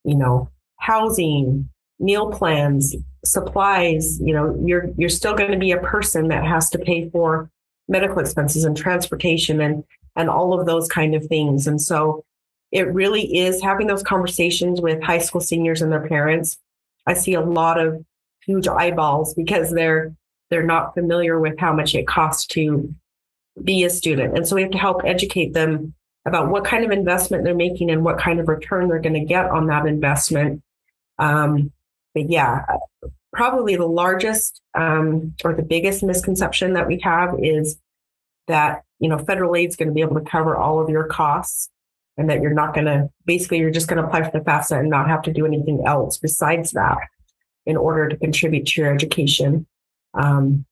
you 0.04 0.16
know, 0.16 0.48
housing, 0.78 1.68
meal 2.00 2.30
plans, 2.30 2.96
supplies, 3.24 4.18
you 4.20 4.32
know, 4.32 4.60
you're 4.64 4.90
you're 4.96 5.08
still 5.08 5.34
going 5.34 5.52
to 5.52 5.58
be 5.58 5.72
a 5.72 5.80
person 5.80 6.28
that 6.28 6.44
has 6.44 6.70
to 6.70 6.78
pay 6.78 7.08
for 7.10 7.50
medical 7.88 8.18
expenses 8.18 8.64
and 8.64 8.76
transportation 8.76 9.60
and 9.60 9.84
and 10.16 10.28
all 10.28 10.58
of 10.58 10.66
those 10.66 10.88
kind 10.88 11.14
of 11.14 11.26
things. 11.26 11.66
And 11.66 11.80
so 11.80 12.24
it 12.70 12.92
really 12.92 13.38
is 13.38 13.62
having 13.62 13.86
those 13.86 14.02
conversations 14.02 14.80
with 14.80 15.02
high 15.02 15.18
school 15.18 15.40
seniors 15.40 15.82
and 15.82 15.92
their 15.92 16.06
parents. 16.06 16.58
I 17.06 17.14
see 17.14 17.34
a 17.34 17.40
lot 17.40 17.78
of 17.78 18.04
huge 18.44 18.68
eyeballs 18.68 19.34
because 19.34 19.70
they're 19.70 20.14
they're 20.50 20.62
not 20.62 20.94
familiar 20.94 21.40
with 21.40 21.58
how 21.58 21.72
much 21.72 21.94
it 21.94 22.06
costs 22.06 22.46
to 22.46 22.94
be 23.62 23.84
a 23.84 23.90
student. 23.90 24.36
And 24.36 24.46
so 24.46 24.56
we 24.56 24.62
have 24.62 24.70
to 24.72 24.78
help 24.78 25.02
educate 25.04 25.54
them 25.54 25.94
about 26.26 26.48
what 26.48 26.64
kind 26.64 26.84
of 26.84 26.90
investment 26.90 27.44
they're 27.44 27.54
making 27.54 27.90
and 27.90 28.04
what 28.04 28.18
kind 28.18 28.38
of 28.38 28.48
return 28.48 28.88
they're 28.88 29.00
going 29.00 29.14
to 29.14 29.24
get 29.24 29.46
on 29.46 29.66
that 29.68 29.86
investment. 29.86 30.62
Um, 31.18 31.72
but 32.14 32.28
yeah, 32.28 32.64
probably 33.32 33.76
the 33.76 33.86
largest 33.86 34.60
um, 34.74 35.34
or 35.42 35.54
the 35.54 35.62
biggest 35.62 36.02
misconception 36.02 36.74
that 36.74 36.86
we 36.86 37.00
have 37.00 37.34
is 37.42 37.78
that 38.46 38.82
you 38.98 39.08
know 39.08 39.18
federal 39.18 39.56
aid 39.56 39.70
is 39.70 39.76
going 39.76 39.88
to 39.88 39.94
be 39.94 40.02
able 40.02 40.20
to 40.20 40.30
cover 40.30 40.56
all 40.56 40.80
of 40.80 40.90
your 40.90 41.04
costs 41.04 41.70
and 42.16 42.28
that 42.28 42.42
you're 42.42 42.54
not 42.54 42.74
going 42.74 42.86
to 42.86 43.08
basically 43.24 43.58
you're 43.58 43.70
just 43.70 43.88
going 43.88 44.00
to 44.00 44.06
apply 44.06 44.22
for 44.22 44.30
the 44.38 44.44
FAFSA 44.44 44.80
and 44.80 44.90
not 44.90 45.08
have 45.08 45.22
to 45.22 45.32
do 45.32 45.46
anything 45.46 45.82
else 45.86 46.18
besides 46.18 46.72
that 46.72 46.98
in 47.64 47.76
order 47.76 48.08
to 48.08 48.16
contribute 48.16 48.66
to 48.66 48.80
your 48.80 48.92
education. 48.92 49.66
Um, 50.14 50.66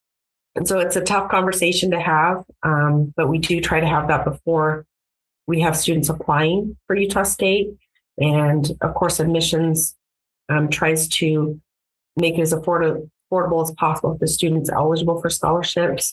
and 0.54 0.66
so 0.66 0.80
it's 0.80 0.97
a 0.97 1.00
tough 1.00 1.30
conversation 1.30 1.90
to 1.92 2.00
have, 2.00 2.44
um, 2.62 3.14
but 3.16 3.28
we 3.28 3.38
do 3.38 3.61
try 3.61 3.80
to 3.80 3.87
have 3.87 4.09
that 4.09 4.25
before 4.25 4.85
we 5.47 5.61
have 5.61 5.76
students 5.76 6.09
applying 6.09 6.76
for 6.87 6.97
Utah 6.97 7.23
State. 7.23 7.68
And 8.18 8.70
of 8.80 8.94
course, 8.94 9.20
admissions 9.20 9.97
um, 10.49 10.68
tries 10.68 11.09
to 11.09 11.61
make 12.16 12.38
it 12.38 12.42
as 12.42 12.52
affordable, 12.52 13.09
affordable 13.30 13.62
as 13.62 13.70
possible 13.73 14.18
for 14.18 14.26
students 14.26 14.70
eligible 14.70 15.20
for 15.20 15.30
scholarships. 15.30 16.12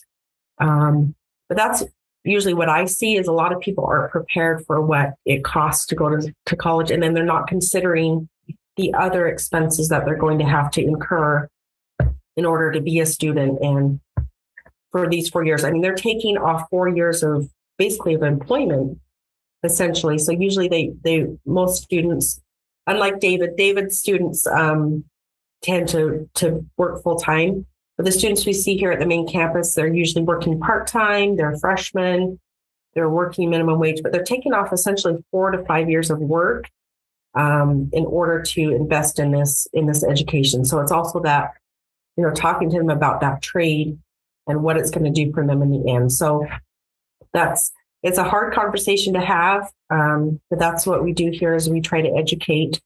Um, 0.58 1.14
but 1.48 1.56
that's 1.56 1.84
usually 2.24 2.54
what 2.54 2.68
I 2.68 2.84
see 2.84 3.16
is 3.16 3.26
a 3.26 3.32
lot 3.32 3.52
of 3.52 3.60
people 3.60 3.84
aren't 3.84 4.10
prepared 4.10 4.64
for 4.66 4.80
what 4.80 5.14
it 5.24 5.44
costs 5.44 5.86
to 5.86 5.94
go 5.94 6.08
to, 6.08 6.34
to 6.46 6.56
college, 6.56 6.90
and 6.90 7.02
then 7.02 7.14
they're 7.14 7.24
not 7.24 7.46
considering 7.46 8.28
the 8.76 8.94
other 8.94 9.26
expenses 9.26 9.88
that 9.88 10.04
they're 10.04 10.16
going 10.16 10.38
to 10.38 10.44
have 10.44 10.70
to 10.70 10.82
incur 10.82 11.48
in 12.36 12.44
order 12.44 12.70
to 12.70 12.80
be 12.80 13.00
a 13.00 13.06
student 13.06 13.58
and 13.60 14.00
for 14.92 15.08
these 15.08 15.28
four 15.28 15.44
years. 15.44 15.64
I 15.64 15.70
mean, 15.70 15.82
they're 15.82 15.94
taking 15.94 16.38
off 16.38 16.68
four 16.70 16.88
years 16.88 17.22
of 17.22 17.50
basically 17.76 18.14
of 18.14 18.22
employment, 18.22 18.98
essentially. 19.64 20.18
So 20.18 20.32
usually 20.32 20.68
they 20.68 20.92
they 21.02 21.26
most 21.44 21.82
students, 21.82 22.40
unlike 22.86 23.20
David, 23.20 23.56
David's 23.56 23.98
students 23.98 24.46
um, 24.46 25.04
tend 25.62 25.88
to 25.88 26.28
to 26.34 26.64
work 26.76 27.02
full 27.02 27.16
time. 27.16 27.66
But 27.98 28.04
the 28.06 28.12
students 28.12 28.46
we 28.46 28.52
see 28.52 28.76
here 28.76 28.92
at 28.92 29.00
the 29.00 29.06
main 29.06 29.26
campus, 29.28 29.74
they're 29.74 29.92
usually 29.92 30.24
working 30.24 30.60
part 30.60 30.86
time. 30.86 31.36
They're 31.36 31.56
freshmen. 31.56 32.38
They're 32.94 33.10
working 33.10 33.50
minimum 33.50 33.78
wage, 33.80 34.02
but 34.02 34.12
they're 34.12 34.24
taking 34.24 34.54
off 34.54 34.72
essentially 34.72 35.22
four 35.30 35.50
to 35.50 35.64
five 35.66 35.90
years 35.90 36.10
of 36.10 36.20
work 36.20 36.70
um, 37.34 37.90
in 37.92 38.06
order 38.06 38.40
to 38.40 38.70
invest 38.70 39.18
in 39.18 39.32
this 39.32 39.66
in 39.72 39.86
this 39.86 40.02
education. 40.04 40.64
So 40.64 40.80
it's 40.80 40.92
also 40.92 41.20
that 41.20 41.52
you 42.16 42.24
know 42.24 42.32
talking 42.32 42.70
to 42.70 42.78
them 42.78 42.88
about 42.88 43.20
that 43.20 43.42
trade 43.42 43.98
and 44.46 44.62
what 44.62 44.76
it's 44.76 44.90
going 44.90 45.04
to 45.04 45.24
do 45.24 45.32
for 45.32 45.46
them 45.46 45.60
in 45.60 45.70
the 45.70 45.92
end. 45.92 46.12
So 46.12 46.46
that's 47.32 47.72
it's 48.02 48.18
a 48.18 48.24
hard 48.24 48.54
conversation 48.54 49.14
to 49.14 49.20
have, 49.20 49.70
um, 49.90 50.40
but 50.50 50.58
that's 50.60 50.86
what 50.86 51.02
we 51.02 51.12
do 51.12 51.30
here 51.30 51.54
is 51.54 51.68
we 51.68 51.80
try 51.80 52.00
to 52.00 52.16
educate 52.16 52.80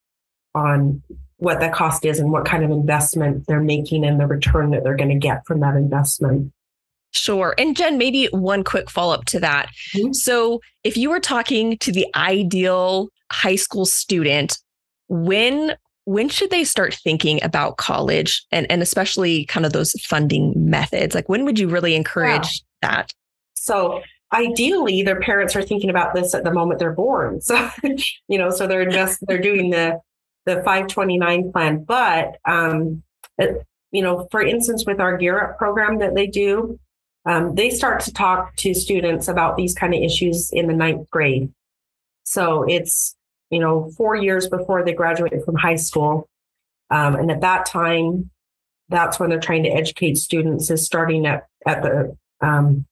on 0.54 1.02
what 1.42 1.58
the 1.58 1.68
cost 1.68 2.04
is 2.04 2.20
and 2.20 2.30
what 2.30 2.44
kind 2.44 2.62
of 2.62 2.70
investment 2.70 3.44
they're 3.48 3.60
making 3.60 4.04
and 4.04 4.20
the 4.20 4.26
return 4.28 4.70
that 4.70 4.84
they're 4.84 4.96
going 4.96 5.10
to 5.10 5.18
get 5.18 5.44
from 5.44 5.58
that 5.58 5.74
investment. 5.74 6.52
Sure. 7.10 7.52
And 7.58 7.76
Jen, 7.76 7.98
maybe 7.98 8.26
one 8.26 8.62
quick 8.62 8.88
follow 8.88 9.12
up 9.12 9.24
to 9.26 9.40
that. 9.40 9.68
Mm-hmm. 9.96 10.12
So, 10.12 10.60
if 10.84 10.96
you 10.96 11.10
were 11.10 11.18
talking 11.18 11.76
to 11.78 11.90
the 11.90 12.06
ideal 12.14 13.08
high 13.32 13.56
school 13.56 13.84
student, 13.84 14.56
when 15.08 15.76
when 16.04 16.28
should 16.28 16.50
they 16.50 16.62
start 16.62 16.94
thinking 16.94 17.42
about 17.42 17.76
college 17.76 18.46
and 18.52 18.70
and 18.70 18.80
especially 18.80 19.44
kind 19.46 19.66
of 19.66 19.72
those 19.72 19.92
funding 20.00 20.54
methods? 20.56 21.12
Like 21.12 21.28
when 21.28 21.44
would 21.44 21.58
you 21.58 21.68
really 21.68 21.96
encourage 21.96 22.62
yeah. 22.82 22.88
that? 22.88 23.12
So, 23.54 24.00
ideally 24.32 25.02
their 25.02 25.20
parents 25.20 25.56
are 25.56 25.62
thinking 25.62 25.90
about 25.90 26.14
this 26.14 26.34
at 26.34 26.44
the 26.44 26.52
moment 26.52 26.78
they're 26.78 26.94
born. 26.94 27.40
So, 27.40 27.68
you 28.28 28.38
know, 28.38 28.50
so 28.50 28.68
they're 28.68 28.82
invest 28.82 29.18
they're 29.26 29.42
doing 29.42 29.70
the 29.70 30.00
the 30.46 30.56
529 30.56 31.52
plan. 31.52 31.84
But, 31.84 32.38
um, 32.44 33.02
it, 33.38 33.66
you 33.90 34.02
know, 34.02 34.26
for 34.30 34.42
instance, 34.42 34.84
with 34.86 35.00
our 35.00 35.16
Gear 35.16 35.40
Up 35.40 35.58
program 35.58 35.98
that 35.98 36.14
they 36.14 36.26
do, 36.26 36.78
um, 37.24 37.54
they 37.54 37.70
start 37.70 38.00
to 38.00 38.12
talk 38.12 38.56
to 38.56 38.74
students 38.74 39.28
about 39.28 39.56
these 39.56 39.74
kind 39.74 39.94
of 39.94 40.02
issues 40.02 40.50
in 40.52 40.66
the 40.66 40.74
ninth 40.74 41.08
grade. 41.10 41.52
So 42.24 42.64
it's, 42.68 43.14
you 43.50 43.60
know, 43.60 43.90
four 43.96 44.16
years 44.16 44.48
before 44.48 44.84
they 44.84 44.92
graduate 44.92 45.44
from 45.44 45.56
high 45.56 45.76
school. 45.76 46.28
Um, 46.90 47.14
and 47.14 47.30
at 47.30 47.42
that 47.42 47.66
time, 47.66 48.30
that's 48.88 49.20
when 49.20 49.30
they're 49.30 49.40
trying 49.40 49.62
to 49.64 49.70
educate 49.70 50.16
students 50.16 50.70
is 50.70 50.84
starting 50.84 51.26
at, 51.26 51.46
at 51.66 51.82
the, 51.82 52.16
um, 52.40 52.86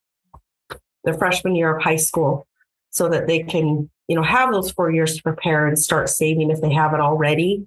the 1.04 1.14
freshman 1.14 1.56
year 1.56 1.76
of 1.76 1.82
high 1.82 1.96
school 1.96 2.46
so 2.90 3.08
that 3.08 3.26
they 3.26 3.42
can 3.42 3.88
you 4.10 4.16
know, 4.16 4.24
have 4.24 4.52
those 4.52 4.72
four 4.72 4.90
years 4.90 5.14
to 5.14 5.22
prepare 5.22 5.68
and 5.68 5.78
start 5.78 6.08
saving 6.08 6.50
if 6.50 6.60
they 6.60 6.72
haven't 6.72 7.00
already. 7.00 7.64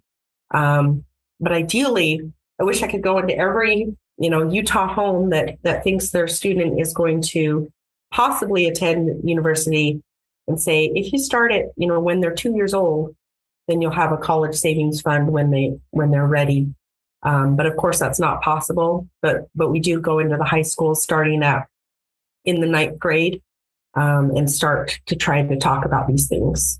Um, 0.54 1.06
but 1.40 1.54
ideally, 1.54 2.34
I 2.60 2.66
wish 2.66 2.84
I 2.84 2.90
could 2.90 3.02
go 3.02 3.18
into 3.18 3.34
every, 3.34 3.96
you 4.18 4.30
know, 4.30 4.52
Utah 4.52 4.94
home 4.94 5.30
that 5.30 5.56
that 5.62 5.86
thinks 5.86 6.10
their 6.10 6.28
student 6.28 6.82
is 6.82 6.94
going 6.94 7.22
to 7.32 7.72
possibly 8.12 8.68
attend 8.68 9.22
university 9.24 10.02
and 10.50 10.62
say, 10.62 10.92
if 10.94 11.14
you 11.14 11.20
start 11.20 11.54
it, 11.54 11.68
you 11.78 11.88
know, 11.88 12.02
when 12.02 12.20
they're 12.20 12.36
two 12.36 12.54
years 12.58 12.74
old, 12.74 13.16
then 13.70 13.82
you'll 13.82 13.92
have 13.92 14.12
a 14.12 14.18
college 14.18 14.56
savings 14.56 15.00
fund 15.00 15.30
when 15.30 15.50
they 15.50 15.80
when 15.92 16.12
they're 16.12 16.28
ready. 16.28 16.68
Um, 17.22 17.56
but 17.56 17.68
of 17.68 17.78
course, 17.78 18.00
that's 18.00 18.20
not 18.20 18.42
possible. 18.42 19.08
But 19.22 19.48
but 19.56 19.70
we 19.70 19.80
do 19.80 20.02
go 20.02 20.20
into 20.20 20.36
the 20.36 20.44
high 20.44 20.62
school 20.64 20.94
starting 20.94 21.42
at 21.42 21.70
in 22.44 22.60
the 22.60 22.68
ninth 22.68 23.00
grade 23.00 23.42
um, 23.96 24.32
and 24.36 24.50
start 24.50 25.00
to 25.08 25.16
try 25.16 25.42
to 25.42 25.58
talk 25.58 25.86
about 25.86 26.08
these 26.08 26.28
things. 26.28 26.80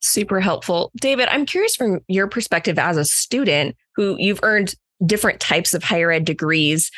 Super 0.00 0.40
helpful. 0.40 0.90
David, 1.00 1.28
I'm 1.28 1.44
curious 1.44 1.74
from 1.74 2.00
your 2.08 2.28
perspective 2.28 2.78
as 2.78 2.96
a 2.96 3.04
student 3.04 3.76
who 3.96 4.16
you've 4.18 4.40
earned 4.42 4.74
different 5.04 5.40
types 5.40 5.74
of 5.74 5.82
higher 5.82 6.10
ed 6.10 6.24
degrees. 6.24 6.90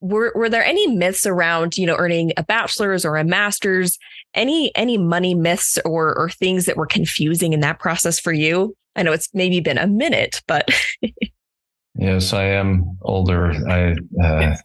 Were, 0.00 0.32
were 0.34 0.48
there 0.48 0.64
any 0.64 0.86
myths 0.86 1.26
around, 1.26 1.76
you 1.76 1.86
know, 1.86 1.96
earning 1.96 2.32
a 2.36 2.42
bachelor's 2.42 3.04
or 3.04 3.16
a 3.16 3.24
master's? 3.24 3.98
Any 4.34 4.74
any 4.76 4.96
money 4.96 5.34
myths 5.34 5.78
or 5.84 6.16
or 6.16 6.30
things 6.30 6.66
that 6.66 6.76
were 6.76 6.86
confusing 6.86 7.52
in 7.52 7.60
that 7.60 7.80
process 7.80 8.20
for 8.20 8.32
you? 8.32 8.76
I 8.96 9.02
know 9.02 9.12
it's 9.12 9.28
maybe 9.34 9.60
been 9.60 9.78
a 9.78 9.86
minute, 9.86 10.42
but 10.46 10.70
yes, 11.94 12.32
I 12.32 12.44
am 12.44 12.96
older. 13.02 13.52
I 13.68 13.96
uh, 14.22 14.56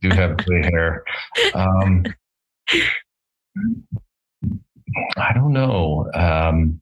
do 0.00 0.08
have 0.10 0.36
gray 0.38 0.62
hair. 0.64 1.04
Um, 1.54 2.04
I 5.16 5.32
don't 5.34 5.52
know. 5.52 6.10
Um, 6.14 6.80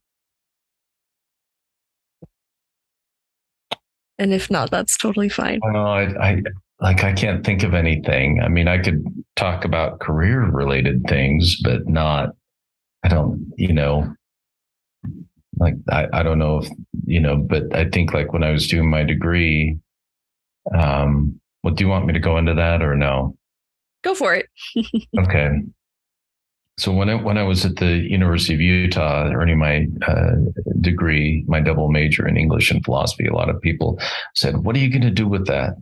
and 4.19 4.33
if 4.33 4.51
not, 4.51 4.71
that's 4.71 4.97
totally 4.97 5.29
fine. 5.29 5.61
Well, 5.63 5.87
I, 5.87 6.03
I 6.21 6.43
like 6.81 7.05
I 7.05 7.13
can't 7.13 7.45
think 7.45 7.63
of 7.63 7.75
anything. 7.75 8.41
I 8.43 8.49
mean, 8.49 8.69
I 8.69 8.79
could 8.79 9.05
talk 9.37 9.65
about 9.65 10.01
career 10.01 10.43
related 10.45 11.05
things, 11.09 11.61
but 11.63 11.89
not. 11.89 12.31
I 13.03 13.09
don't. 13.09 13.53
You 13.57 13.73
know, 13.73 14.15
like 15.59 15.75
I, 15.91 16.07
I 16.13 16.23
don't 16.23 16.39
know 16.39 16.59
if 16.59 16.69
you 17.07 17.21
know, 17.21 17.37
but 17.37 17.75
I 17.75 17.89
think 17.89 18.13
like 18.13 18.33
when 18.33 18.43
I 18.43 18.51
was 18.51 18.67
doing 18.69 18.91
my 18.91 19.03
degree. 19.03 19.79
Um, 20.75 21.41
well, 21.63 21.75
do 21.75 21.85
you 21.85 21.91
want 21.91 22.07
me 22.07 22.13
to 22.13 22.19
go 22.19 22.39
into 22.39 22.55
that 22.55 22.83
or 22.83 22.97
no? 22.97 23.37
Go 24.03 24.15
for 24.15 24.35
it. 24.35 24.47
okay. 25.19 25.51
So 26.81 26.93
when 26.93 27.11
I 27.11 27.15
when 27.15 27.37
I 27.37 27.43
was 27.43 27.67
at 27.67 27.77
the 27.77 27.99
University 28.09 28.55
of 28.55 28.61
Utah 28.63 29.31
earning 29.35 29.59
my 29.59 29.87
uh, 30.09 30.37
degree, 30.81 31.45
my 31.47 31.61
double 31.61 31.91
major 31.91 32.27
in 32.27 32.39
English 32.39 32.71
and 32.71 32.83
philosophy, 32.83 33.27
a 33.27 33.35
lot 33.35 33.51
of 33.51 33.61
people 33.61 34.01
said, 34.35 34.57
"What 34.65 34.75
are 34.75 34.79
you 34.79 34.89
going 34.89 35.03
to 35.03 35.11
do 35.11 35.29
with 35.29 35.47
that?" 35.47 35.75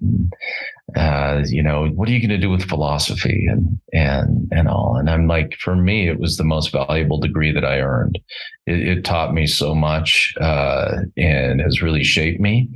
Uh, 0.96 1.44
you 1.46 1.62
know, 1.62 1.86
what 1.90 2.08
are 2.08 2.12
you 2.12 2.18
going 2.18 2.30
to 2.30 2.46
do 2.46 2.50
with 2.50 2.68
philosophy 2.68 3.46
and 3.46 3.78
and 3.92 4.48
and 4.50 4.66
all? 4.66 4.96
And 4.96 5.08
I'm 5.08 5.28
like, 5.28 5.54
for 5.60 5.76
me, 5.76 6.08
it 6.08 6.18
was 6.18 6.36
the 6.36 6.42
most 6.42 6.72
valuable 6.72 7.20
degree 7.20 7.52
that 7.52 7.64
I 7.64 7.78
earned. 7.78 8.18
It, 8.66 8.88
it 8.88 9.04
taught 9.04 9.32
me 9.32 9.46
so 9.46 9.76
much 9.76 10.34
uh, 10.40 10.96
and 11.16 11.60
has 11.60 11.80
really 11.80 12.02
shaped 12.02 12.40
me. 12.40 12.70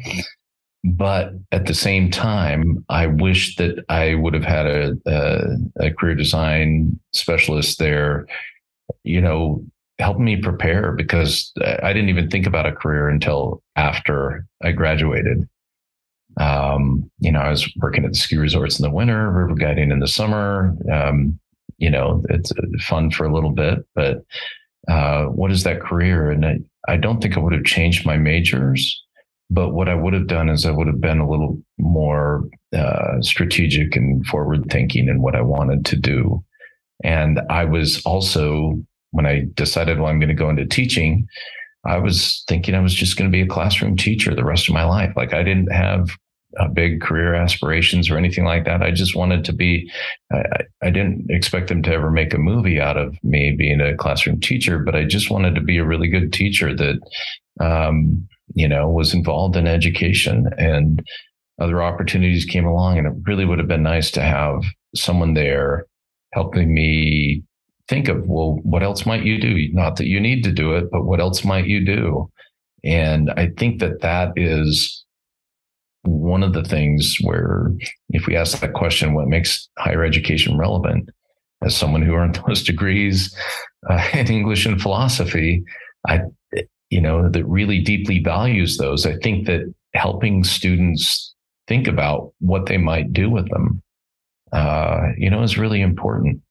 But 0.85 1.33
at 1.53 1.67
the 1.67 1.75
same 1.75 2.11
time, 2.11 2.85
I 2.89 3.07
wish 3.07 3.57
that 3.57 3.85
I 3.89 4.15
would 4.15 4.35
have 4.35 4.45
had 4.45 4.67
a, 4.67 4.97
a, 5.07 5.87
a 5.87 5.91
career 5.93 6.17
design 6.17 6.99
specialist 7.13 7.79
there, 7.79 8.27
you 9.05 9.21
know, 9.21 9.65
helped 10.01 10.21
me 10.21 10.37
prepare 10.37 10.93
because 10.93 11.53
I 11.83 11.93
didn't 11.93 12.09
even 12.09 12.29
think 12.29 12.47
about 12.47 12.67
a 12.67 12.73
career 12.73 13.09
until 13.09 13.63
after 13.77 14.45
I 14.63 14.73
graduated. 14.73 15.49
Um, 16.41 17.11
you 17.21 17.31
know, 17.31 17.41
I 17.41 17.51
was 17.51 17.71
working 17.77 18.05
at 18.05 18.13
the 18.13 18.19
ski 18.19 18.37
resorts 18.37 18.81
in 18.81 18.83
the 18.83 18.91
winter, 18.95 19.31
river 19.31 19.55
guiding 19.55 19.93
in 19.93 20.01
the 20.01 20.09
summer. 20.09 20.77
Um, 20.93 21.39
you 21.79 21.91
know, 21.91 22.25
it's 22.29 22.53
fun 22.81 23.11
for 23.11 23.25
a 23.25 23.33
little 23.33 23.51
bit, 23.51 23.81
but 23.95 24.25
uh, 24.89 25.27
what 25.27 25.53
is 25.53 25.63
that 25.65 25.81
career? 25.81 26.31
And 26.31 26.45
I, 26.45 26.59
I 26.89 26.97
don't 26.97 27.21
think 27.21 27.37
I 27.37 27.41
would 27.41 27.53
have 27.53 27.65
changed 27.65 28.07
my 28.07 28.17
majors, 28.17 29.03
but 29.53 29.75
what 29.75 29.89
I 29.89 29.95
would 29.95 30.15
have 30.15 30.29
done 30.29 30.49
is 30.49 30.65
I 30.65 30.71
would 30.71 30.87
have 30.87 31.01
been 31.01 31.19
a 31.19 31.29
little 31.29 31.61
more 31.79 32.49
uh, 32.75 33.21
strategic 33.21 33.95
and 33.97 34.25
forward 34.27 34.71
thinking 34.71 35.09
in 35.09 35.21
what 35.21 35.37
I 35.37 35.43
wanted 35.43 35.85
to 35.87 35.97
do. 35.97 36.43
And 37.05 37.41
I 37.51 37.65
was 37.65 38.03
also, 38.07 38.81
when 39.11 39.27
I 39.27 39.45
decided, 39.55 39.99
well, 39.99 40.09
I'm 40.09 40.21
going 40.21 40.29
to 40.29 40.35
go 40.35 40.49
into 40.49 40.65
teaching, 40.65 41.29
I 41.85 41.99
was 41.99 42.45
thinking 42.49 42.75
I 42.75 42.81
was 42.81 42.95
just 42.95 43.19
going 43.19 43.31
to 43.31 43.37
be 43.37 43.43
a 43.43 43.47
classroom 43.47 43.97
teacher 43.97 44.35
the 44.35 44.45
rest 44.45 44.69
of 44.69 44.75
my 44.75 44.85
life. 44.85 45.13
Like 45.17 45.35
I 45.35 45.43
didn't 45.43 45.73
have 45.73 46.09
uh, 46.59 46.69
big 46.69 47.03
career 47.03 47.35
aspirations 47.35 48.11
or 48.11 48.17
anything 48.17 48.45
like 48.45 48.65
that. 48.65 48.83
I 48.83 48.91
just 48.91 49.15
wanted 49.15 49.45
to 49.47 49.53
be, 49.53 49.91
I, 50.33 50.43
I, 50.83 50.91
didn't 50.91 51.31
expect 51.31 51.69
them 51.69 51.83
to 51.83 51.93
ever 51.93 52.11
make 52.11 52.35
a 52.35 52.39
movie 52.39 52.79
out 52.79 52.99
of 52.99 53.17
me 53.23 53.55
being 53.57 53.81
a 53.81 53.97
classroom 53.97 54.39
teacher, 54.39 54.79
but 54.79 54.95
I 54.95 55.05
just 55.05 55.31
wanted 55.31 55.55
to 55.55 55.63
be 55.63 55.79
a 55.79 55.85
really 55.85 56.09
good 56.09 56.33
teacher 56.33 56.75
that, 56.77 57.01
um, 57.59 58.29
you 58.55 58.69
know, 58.69 58.89
was 58.89 59.15
involved 59.15 59.57
in 59.57 59.67
education 59.67 60.49
and 60.59 61.03
other 61.61 61.83
opportunities 61.83 62.45
came 62.45 62.67
along. 62.67 62.99
And 62.99 63.07
it 63.07 63.15
really 63.27 63.45
would 63.45 63.59
have 63.59 63.69
been 63.69 63.83
nice 63.83 64.11
to 64.13 64.23
have 64.23 64.63
someone 64.95 65.35
there 65.35 65.87
helping 66.33 66.73
me 66.73 67.43
think 67.89 68.09
of, 68.09 68.27
well, 68.27 68.59
what 68.63 68.83
else 68.83 69.07
might 69.07 69.25
you 69.25 69.41
do? 69.41 69.69
Not 69.73 69.97
that 69.97 70.07
you 70.07 70.21
need 70.21 70.45
to 70.45 70.53
do 70.53 70.75
it, 70.75 70.91
but 70.91 71.05
what 71.05 71.21
else 71.21 71.45
might 71.45 71.67
you 71.67 71.85
do? 71.85 72.31
And 72.85 73.31
I 73.37 73.49
think 73.59 73.81
that 73.81 74.01
that 74.01 74.33
is 74.37 75.05
one 76.05 76.43
of 76.43 76.53
the 76.53 76.65
things 76.65 77.17
where 77.23 77.71
if 78.11 78.27
we 78.27 78.37
ask 78.37 78.59
that 78.59 78.73
question, 78.73 79.15
what 79.15 79.29
makes 79.29 79.69
higher 79.79 80.05
education 80.05 80.59
relevant? 80.59 81.09
As 81.63 81.77
someone 81.77 82.03
who 82.03 82.15
earned 82.15 82.41
those 82.47 82.63
degrees 82.63 83.35
uh, 83.89 84.09
in 84.15 84.29
English 84.29 84.67
and 84.67 84.81
philosophy, 84.81 85.63
I, 86.09 86.23
you 86.93 87.01
know, 87.01 87.29
that 87.31 87.45
really 87.47 87.79
deeply 87.79 88.19
values 88.19 88.77
those. 88.77 89.07
I 89.07 89.17
think 89.17 89.47
that 89.47 89.73
helping 89.95 90.45
students 90.45 91.35
think 91.67 91.89
about 91.89 92.35
what 92.39 92.67
they 92.67 92.77
might 92.77 93.15
do 93.15 93.31
with 93.31 93.49
them, 93.49 93.83
uh, 94.53 95.01
you 95.17 95.31
know, 95.31 95.43
is 95.43 95.57
really 95.57 95.81
important. 95.81 96.43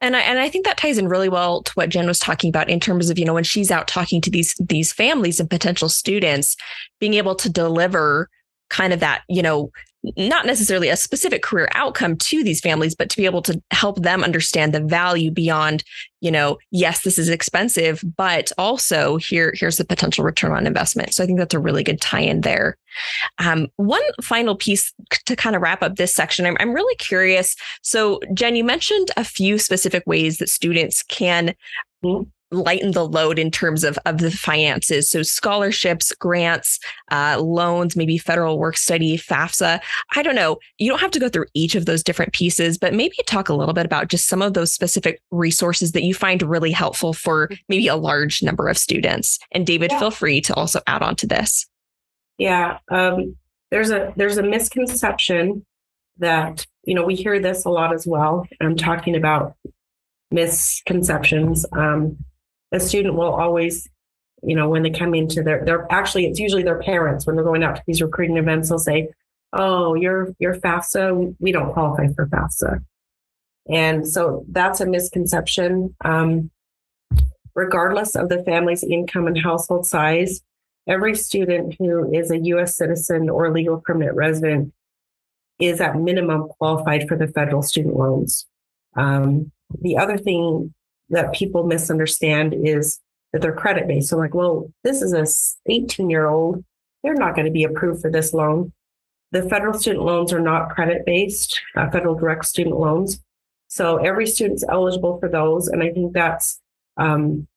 And 0.00 0.16
I 0.16 0.20
and 0.20 0.38
I 0.38 0.48
think 0.48 0.66
that 0.66 0.76
ties 0.76 0.98
in 0.98 1.08
really 1.08 1.28
well 1.28 1.62
to 1.64 1.72
what 1.72 1.88
Jen 1.88 2.06
was 2.06 2.20
talking 2.20 2.48
about 2.48 2.70
in 2.70 2.78
terms 2.78 3.10
of, 3.10 3.18
you 3.18 3.24
know, 3.24 3.34
when 3.34 3.44
she's 3.44 3.72
out 3.72 3.88
talking 3.88 4.20
to 4.20 4.30
these 4.30 4.54
these 4.60 4.92
families 4.92 5.40
and 5.40 5.50
potential 5.50 5.88
students, 5.88 6.56
being 7.00 7.14
able 7.14 7.34
to 7.34 7.50
deliver 7.50 8.28
kind 8.70 8.92
of 8.92 9.00
that, 9.00 9.22
you 9.28 9.42
know, 9.42 9.70
not 10.16 10.46
necessarily 10.46 10.88
a 10.88 10.96
specific 10.96 11.42
career 11.42 11.68
outcome 11.74 12.16
to 12.16 12.44
these 12.44 12.60
families, 12.60 12.94
but 12.94 13.08
to 13.10 13.16
be 13.16 13.24
able 13.24 13.42
to 13.42 13.60
help 13.70 14.02
them 14.02 14.22
understand 14.22 14.72
the 14.72 14.80
value 14.80 15.30
beyond, 15.30 15.82
you 16.20 16.30
know, 16.30 16.58
yes, 16.70 17.02
this 17.02 17.18
is 17.18 17.28
expensive, 17.28 18.04
but 18.16 18.52
also 18.58 19.16
here, 19.16 19.52
here's 19.56 19.78
the 19.78 19.84
potential 19.84 20.24
return 20.24 20.52
on 20.52 20.66
investment. 20.66 21.14
So 21.14 21.24
I 21.24 21.26
think 21.26 21.38
that's 21.38 21.54
a 21.54 21.58
really 21.58 21.82
good 21.82 22.00
tie-in 22.00 22.42
there. 22.42 22.76
Um, 23.38 23.68
one 23.76 24.02
final 24.22 24.54
piece 24.56 24.92
to 25.26 25.36
kind 25.36 25.56
of 25.56 25.62
wrap 25.62 25.82
up 25.82 25.96
this 25.96 26.14
section. 26.14 26.46
I'm, 26.46 26.56
I'm 26.60 26.74
really 26.74 26.96
curious. 26.96 27.56
So 27.82 28.20
Jen, 28.34 28.56
you 28.56 28.64
mentioned 28.64 29.10
a 29.16 29.24
few 29.24 29.58
specific 29.58 30.02
ways 30.06 30.38
that 30.38 30.48
students 30.48 31.02
can 31.02 31.54
lighten 32.54 32.92
the 32.92 33.06
load 33.06 33.38
in 33.38 33.50
terms 33.50 33.84
of, 33.84 33.98
of 34.06 34.18
the 34.18 34.30
finances. 34.30 35.10
So 35.10 35.22
scholarships, 35.22 36.12
grants, 36.12 36.78
uh, 37.10 37.40
loans, 37.40 37.96
maybe 37.96 38.18
federal 38.18 38.58
work 38.58 38.76
study, 38.76 39.16
FAFSA. 39.18 39.80
I 40.14 40.22
don't 40.22 40.34
know. 40.34 40.58
You 40.78 40.90
don't 40.90 41.00
have 41.00 41.10
to 41.12 41.20
go 41.20 41.28
through 41.28 41.46
each 41.54 41.74
of 41.74 41.86
those 41.86 42.02
different 42.02 42.32
pieces, 42.32 42.78
but 42.78 42.94
maybe 42.94 43.16
talk 43.26 43.48
a 43.48 43.54
little 43.54 43.74
bit 43.74 43.86
about 43.86 44.08
just 44.08 44.28
some 44.28 44.42
of 44.42 44.54
those 44.54 44.72
specific 44.72 45.20
resources 45.30 45.92
that 45.92 46.04
you 46.04 46.14
find 46.14 46.42
really 46.42 46.70
helpful 46.70 47.12
for 47.12 47.50
maybe 47.68 47.88
a 47.88 47.96
large 47.96 48.42
number 48.42 48.68
of 48.68 48.78
students. 48.78 49.38
And 49.52 49.66
David, 49.66 49.90
yeah. 49.90 49.98
feel 49.98 50.10
free 50.10 50.40
to 50.42 50.54
also 50.54 50.80
add 50.86 51.02
on 51.02 51.16
to 51.16 51.26
this. 51.26 51.66
Yeah. 52.38 52.78
Um, 52.90 53.36
there's 53.70 53.90
a 53.90 54.12
there's 54.16 54.38
a 54.38 54.42
misconception 54.42 55.64
that 56.18 56.66
you 56.84 56.94
know 56.94 57.04
we 57.04 57.14
hear 57.14 57.40
this 57.40 57.64
a 57.64 57.70
lot 57.70 57.92
as 57.92 58.06
well. 58.06 58.46
I'm 58.60 58.76
talking 58.76 59.16
about 59.16 59.56
misconceptions. 60.30 61.64
Um, 61.72 62.18
a 62.74 62.80
student 62.80 63.14
will 63.14 63.32
always, 63.32 63.88
you 64.42 64.56
know, 64.56 64.68
when 64.68 64.82
they 64.82 64.90
come 64.90 65.14
into 65.14 65.42
their, 65.42 65.64
they're 65.64 65.86
actually, 65.90 66.26
it's 66.26 66.40
usually 66.40 66.64
their 66.64 66.80
parents 66.82 67.26
when 67.26 67.36
they're 67.36 67.44
going 67.44 67.62
out 67.62 67.76
to 67.76 67.82
these 67.86 68.02
recruiting 68.02 68.36
events, 68.36 68.68
they'll 68.68 68.78
say, 68.78 69.08
Oh, 69.52 69.94
you're, 69.94 70.34
you're 70.40 70.56
FAFSA. 70.56 71.36
We 71.38 71.52
don't 71.52 71.72
qualify 71.72 72.08
for 72.12 72.26
FAFSA. 72.26 72.84
And 73.70 74.06
so 74.06 74.44
that's 74.50 74.80
a 74.80 74.86
misconception. 74.86 75.94
Um, 76.04 76.50
regardless 77.54 78.16
of 78.16 78.28
the 78.28 78.42
family's 78.42 78.82
income 78.82 79.28
and 79.28 79.38
household 79.38 79.86
size, 79.86 80.42
every 80.88 81.14
student 81.14 81.76
who 81.78 82.12
is 82.12 82.32
a 82.32 82.38
U.S. 82.38 82.76
citizen 82.76 83.30
or 83.30 83.52
legal 83.52 83.80
permanent 83.80 84.16
resident 84.16 84.72
is 85.60 85.80
at 85.80 85.96
minimum 85.96 86.48
qualified 86.58 87.06
for 87.06 87.16
the 87.16 87.28
federal 87.28 87.62
student 87.62 87.96
loans. 87.96 88.46
Um, 88.96 89.52
the 89.80 89.96
other 89.96 90.18
thing 90.18 90.74
that 91.14 91.32
people 91.32 91.64
misunderstand 91.64 92.54
is 92.54 93.00
that 93.32 93.42
they're 93.42 93.54
credit 93.54 93.88
based. 93.88 94.08
So, 94.08 94.16
like, 94.16 94.34
well, 94.34 94.72
this 94.84 95.02
is 95.02 95.12
a 95.12 95.26
18 95.72 96.10
year 96.10 96.26
old, 96.26 96.64
they're 97.02 97.14
not 97.14 97.34
going 97.34 97.46
to 97.46 97.50
be 97.50 97.64
approved 97.64 98.00
for 98.00 98.10
this 98.10 98.32
loan. 98.32 98.72
The 99.32 99.48
federal 99.48 99.74
student 99.74 100.04
loans 100.04 100.32
are 100.32 100.40
not 100.40 100.70
credit 100.70 101.04
based, 101.04 101.60
uh, 101.76 101.90
federal 101.90 102.14
direct 102.14 102.44
student 102.44 102.78
loans. 102.78 103.20
So, 103.68 103.96
every 103.96 104.26
student's 104.26 104.64
eligible 104.68 105.18
for 105.18 105.28
those. 105.28 105.68
And 105.68 105.82
I 105.82 105.90
think 105.90 106.12
that's 106.12 106.60
um, 106.96 107.48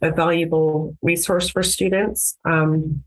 a 0.00 0.10
valuable 0.10 0.96
resource 1.02 1.48
for 1.48 1.62
students 1.62 2.38
um, 2.44 3.04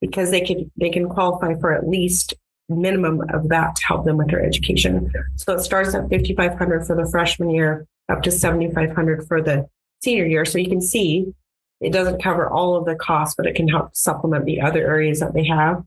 because 0.00 0.30
they 0.30 0.40
can 0.40 0.70
they 0.76 0.90
can 0.90 1.08
qualify 1.08 1.54
for 1.58 1.72
at 1.72 1.88
least 1.88 2.34
minimum 2.68 3.22
of 3.32 3.48
that 3.48 3.76
to 3.76 3.86
help 3.86 4.04
them 4.04 4.16
with 4.16 4.28
their 4.28 4.44
education. 4.44 5.12
So 5.36 5.54
it 5.54 5.60
starts 5.60 5.94
at 5.94 6.08
5500 6.08 6.86
for 6.86 6.94
the 6.94 7.10
freshman 7.10 7.50
year 7.50 7.86
up 8.10 8.22
to 8.22 8.30
7500 8.30 9.26
for 9.26 9.42
the 9.42 9.68
senior 10.02 10.26
year. 10.26 10.44
So 10.44 10.58
you 10.58 10.68
can 10.68 10.80
see 10.80 11.32
it 11.80 11.92
doesn't 11.92 12.22
cover 12.22 12.48
all 12.48 12.76
of 12.76 12.84
the 12.84 12.94
costs, 12.94 13.34
but 13.36 13.46
it 13.46 13.54
can 13.54 13.68
help 13.68 13.96
supplement 13.96 14.44
the 14.44 14.60
other 14.60 14.80
areas 14.80 15.20
that 15.20 15.32
they 15.32 15.46
have. 15.46 15.82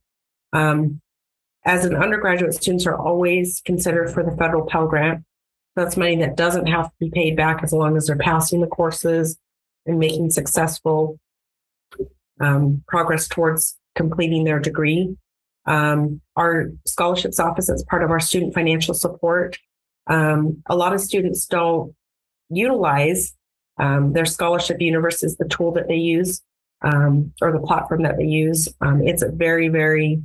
Um, 0.51 1.01
as 1.65 1.85
an 1.85 1.95
undergraduate, 1.95 2.53
students 2.53 2.85
are 2.85 2.97
always 2.97 3.61
considered 3.65 4.11
for 4.11 4.23
the 4.23 4.35
federal 4.35 4.65
Pell 4.65 4.87
Grant. 4.87 5.23
That's 5.75 5.97
money 5.97 6.15
that 6.17 6.35
doesn't 6.35 6.67
have 6.67 6.87
to 6.87 6.93
be 6.99 7.09
paid 7.09 7.35
back 7.35 7.63
as 7.63 7.71
long 7.71 7.95
as 7.95 8.07
they're 8.07 8.17
passing 8.17 8.61
the 8.61 8.67
courses 8.67 9.37
and 9.85 9.99
making 9.99 10.31
successful 10.31 11.19
um, 12.39 12.83
progress 12.87 13.27
towards 13.27 13.77
completing 13.95 14.43
their 14.43 14.59
degree. 14.59 15.15
Um, 15.65 16.21
our 16.35 16.67
scholarships 16.85 17.39
office 17.39 17.69
is 17.69 17.83
part 17.89 18.03
of 18.03 18.11
our 18.11 18.19
student 18.19 18.53
financial 18.53 18.93
support. 18.93 19.57
Um, 20.07 20.61
a 20.67 20.75
lot 20.75 20.93
of 20.93 21.01
students 21.01 21.45
don't 21.45 21.95
utilize 22.55 23.33
um, 23.77 24.13
their 24.13 24.25
scholarship 24.25 24.81
universe 24.81 25.23
is 25.23 25.37
the 25.37 25.47
tool 25.47 25.71
that 25.73 25.87
they 25.87 25.95
use 25.95 26.41
um, 26.83 27.33
or 27.41 27.51
the 27.51 27.59
platform 27.59 28.03
that 28.03 28.17
they 28.17 28.25
use. 28.25 28.67
Um, 28.81 29.01
it's 29.01 29.23
a 29.23 29.29
very, 29.29 29.69
very 29.69 30.21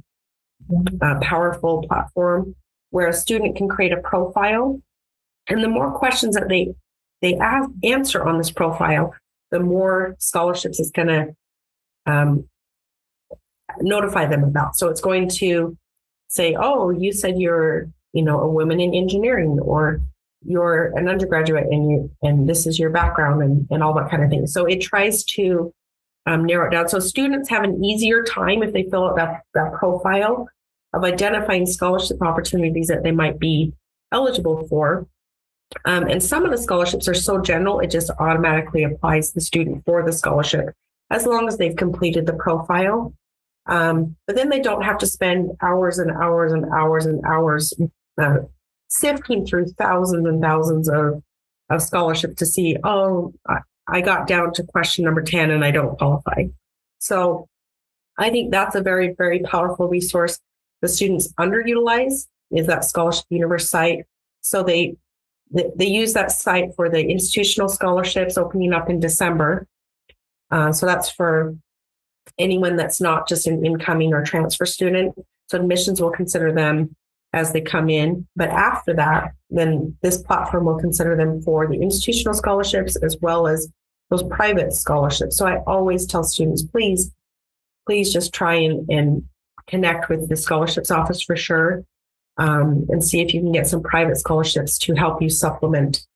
uh, 1.00 1.18
powerful 1.20 1.82
platform 1.86 2.54
where 2.90 3.08
a 3.08 3.12
student 3.12 3.56
can 3.56 3.68
create 3.68 3.92
a 3.92 3.98
profile. 3.98 4.80
And 5.48 5.62
the 5.62 5.68
more 5.68 5.90
questions 5.92 6.34
that 6.34 6.48
they 6.48 6.74
they 7.20 7.36
ask, 7.36 7.68
answer 7.82 8.24
on 8.24 8.38
this 8.38 8.50
profile, 8.50 9.12
the 9.50 9.58
more 9.58 10.14
scholarships 10.20 10.78
it's 10.78 10.90
going 10.90 11.08
to 11.08 11.34
um, 12.06 12.48
notify 13.80 14.26
them 14.26 14.44
about. 14.44 14.76
So 14.76 14.88
it's 14.88 15.00
going 15.00 15.28
to 15.30 15.76
say, 16.28 16.54
"Oh, 16.58 16.90
you 16.90 17.12
said 17.12 17.40
you're, 17.40 17.88
you 18.12 18.22
know, 18.22 18.40
a 18.40 18.48
woman 18.48 18.78
in 18.78 18.94
engineering, 18.94 19.58
or 19.60 20.00
you're 20.44 20.96
an 20.96 21.08
undergraduate 21.08 21.66
and 21.70 21.90
you 21.90 22.10
and 22.22 22.48
this 22.48 22.66
is 22.66 22.78
your 22.78 22.90
background 22.90 23.42
and, 23.42 23.66
and 23.70 23.82
all 23.82 23.94
that 23.94 24.10
kind 24.10 24.22
of 24.22 24.30
thing. 24.30 24.46
So 24.46 24.66
it 24.66 24.80
tries 24.80 25.24
to 25.24 25.72
um, 26.26 26.44
narrow 26.44 26.68
it 26.68 26.70
down. 26.70 26.88
So 26.88 26.98
students 27.00 27.48
have 27.48 27.64
an 27.64 27.82
easier 27.84 28.22
time 28.22 28.62
if 28.62 28.72
they 28.72 28.84
fill 28.84 29.08
out 29.08 29.16
that, 29.16 29.42
that 29.54 29.72
profile 29.74 30.48
of 30.92 31.04
identifying 31.04 31.66
scholarship 31.66 32.22
opportunities 32.22 32.88
that 32.88 33.02
they 33.02 33.12
might 33.12 33.38
be 33.38 33.72
eligible 34.12 34.66
for. 34.68 35.06
Um, 35.84 36.06
and 36.06 36.22
some 36.22 36.44
of 36.44 36.50
the 36.50 36.58
scholarships 36.58 37.08
are 37.08 37.14
so 37.14 37.40
general, 37.40 37.80
it 37.80 37.90
just 37.90 38.10
automatically 38.18 38.84
applies 38.84 39.32
the 39.32 39.40
student 39.40 39.84
for 39.84 40.04
the 40.04 40.12
scholarship 40.12 40.74
as 41.10 41.26
long 41.26 41.48
as 41.48 41.56
they've 41.56 41.76
completed 41.76 42.26
the 42.26 42.34
profile. 42.34 43.14
Um, 43.66 44.16
but 44.26 44.36
then 44.36 44.48
they 44.48 44.60
don't 44.60 44.82
have 44.82 44.98
to 44.98 45.06
spend 45.06 45.50
hours 45.62 45.98
and 45.98 46.10
hours 46.10 46.52
and 46.52 46.64
hours 46.74 47.04
and 47.04 47.22
hours 47.26 47.74
uh, 48.20 48.38
sifting 48.88 49.46
through 49.46 49.66
thousands 49.78 50.26
and 50.26 50.42
thousands 50.42 50.88
of, 50.88 51.22
of 51.70 51.82
scholarship 51.82 52.36
to 52.36 52.46
see, 52.46 52.76
oh, 52.84 53.32
I, 53.86 54.00
got 54.00 54.26
down 54.26 54.52
to 54.54 54.64
question 54.64 55.04
number 55.04 55.22
10 55.22 55.50
and 55.50 55.64
I 55.64 55.70
don't 55.70 55.96
qualify. 55.98 56.44
So 56.98 57.48
I 58.18 58.30
think 58.30 58.50
that's 58.50 58.74
a 58.74 58.82
very, 58.82 59.14
very 59.16 59.40
powerful 59.40 59.88
resource. 59.88 60.40
The 60.82 60.88
students 60.88 61.32
underutilize 61.38 62.26
is 62.50 62.66
that 62.66 62.84
Scholarship 62.84 63.26
Universe 63.30 63.70
site. 63.70 64.04
So 64.40 64.62
they 64.62 64.96
they 65.50 65.86
use 65.86 66.12
that 66.12 66.30
site 66.30 66.74
for 66.76 66.90
the 66.90 67.00
institutional 67.06 67.70
scholarships 67.70 68.36
opening 68.36 68.74
up 68.74 68.90
in 68.90 69.00
December. 69.00 69.66
Uh, 70.50 70.72
so 70.72 70.84
that's 70.84 71.10
for 71.10 71.56
anyone 72.38 72.76
that's 72.76 73.00
not 73.00 73.26
just 73.26 73.46
an 73.46 73.64
incoming 73.64 74.12
or 74.12 74.22
transfer 74.22 74.66
student. 74.66 75.14
So 75.48 75.58
admissions 75.58 76.02
will 76.02 76.10
consider 76.10 76.52
them 76.52 76.94
as 77.32 77.52
they 77.52 77.60
come 77.60 77.90
in. 77.90 78.26
But 78.36 78.48
after 78.48 78.94
that, 78.94 79.32
then 79.50 79.96
this 80.02 80.18
platform 80.18 80.64
will 80.64 80.78
consider 80.78 81.16
them 81.16 81.42
for 81.42 81.66
the 81.66 81.80
institutional 81.80 82.34
scholarships 82.34 82.96
as 82.96 83.16
well 83.20 83.46
as 83.46 83.68
those 84.10 84.22
private 84.22 84.72
scholarships. 84.72 85.36
So 85.36 85.46
I 85.46 85.62
always 85.66 86.06
tell 86.06 86.24
students, 86.24 86.62
please, 86.62 87.10
please 87.86 88.12
just 88.12 88.32
try 88.32 88.54
and, 88.54 88.88
and 88.88 89.24
connect 89.66 90.08
with 90.08 90.28
the 90.28 90.36
scholarships 90.36 90.90
office 90.90 91.22
for 91.22 91.36
sure 91.36 91.84
um, 92.38 92.86
and 92.88 93.04
see 93.04 93.20
if 93.20 93.34
you 93.34 93.40
can 93.40 93.52
get 93.52 93.66
some 93.66 93.82
private 93.82 94.16
scholarships 94.16 94.78
to 94.78 94.94
help 94.94 95.20
you 95.20 95.28
supplement 95.28 96.06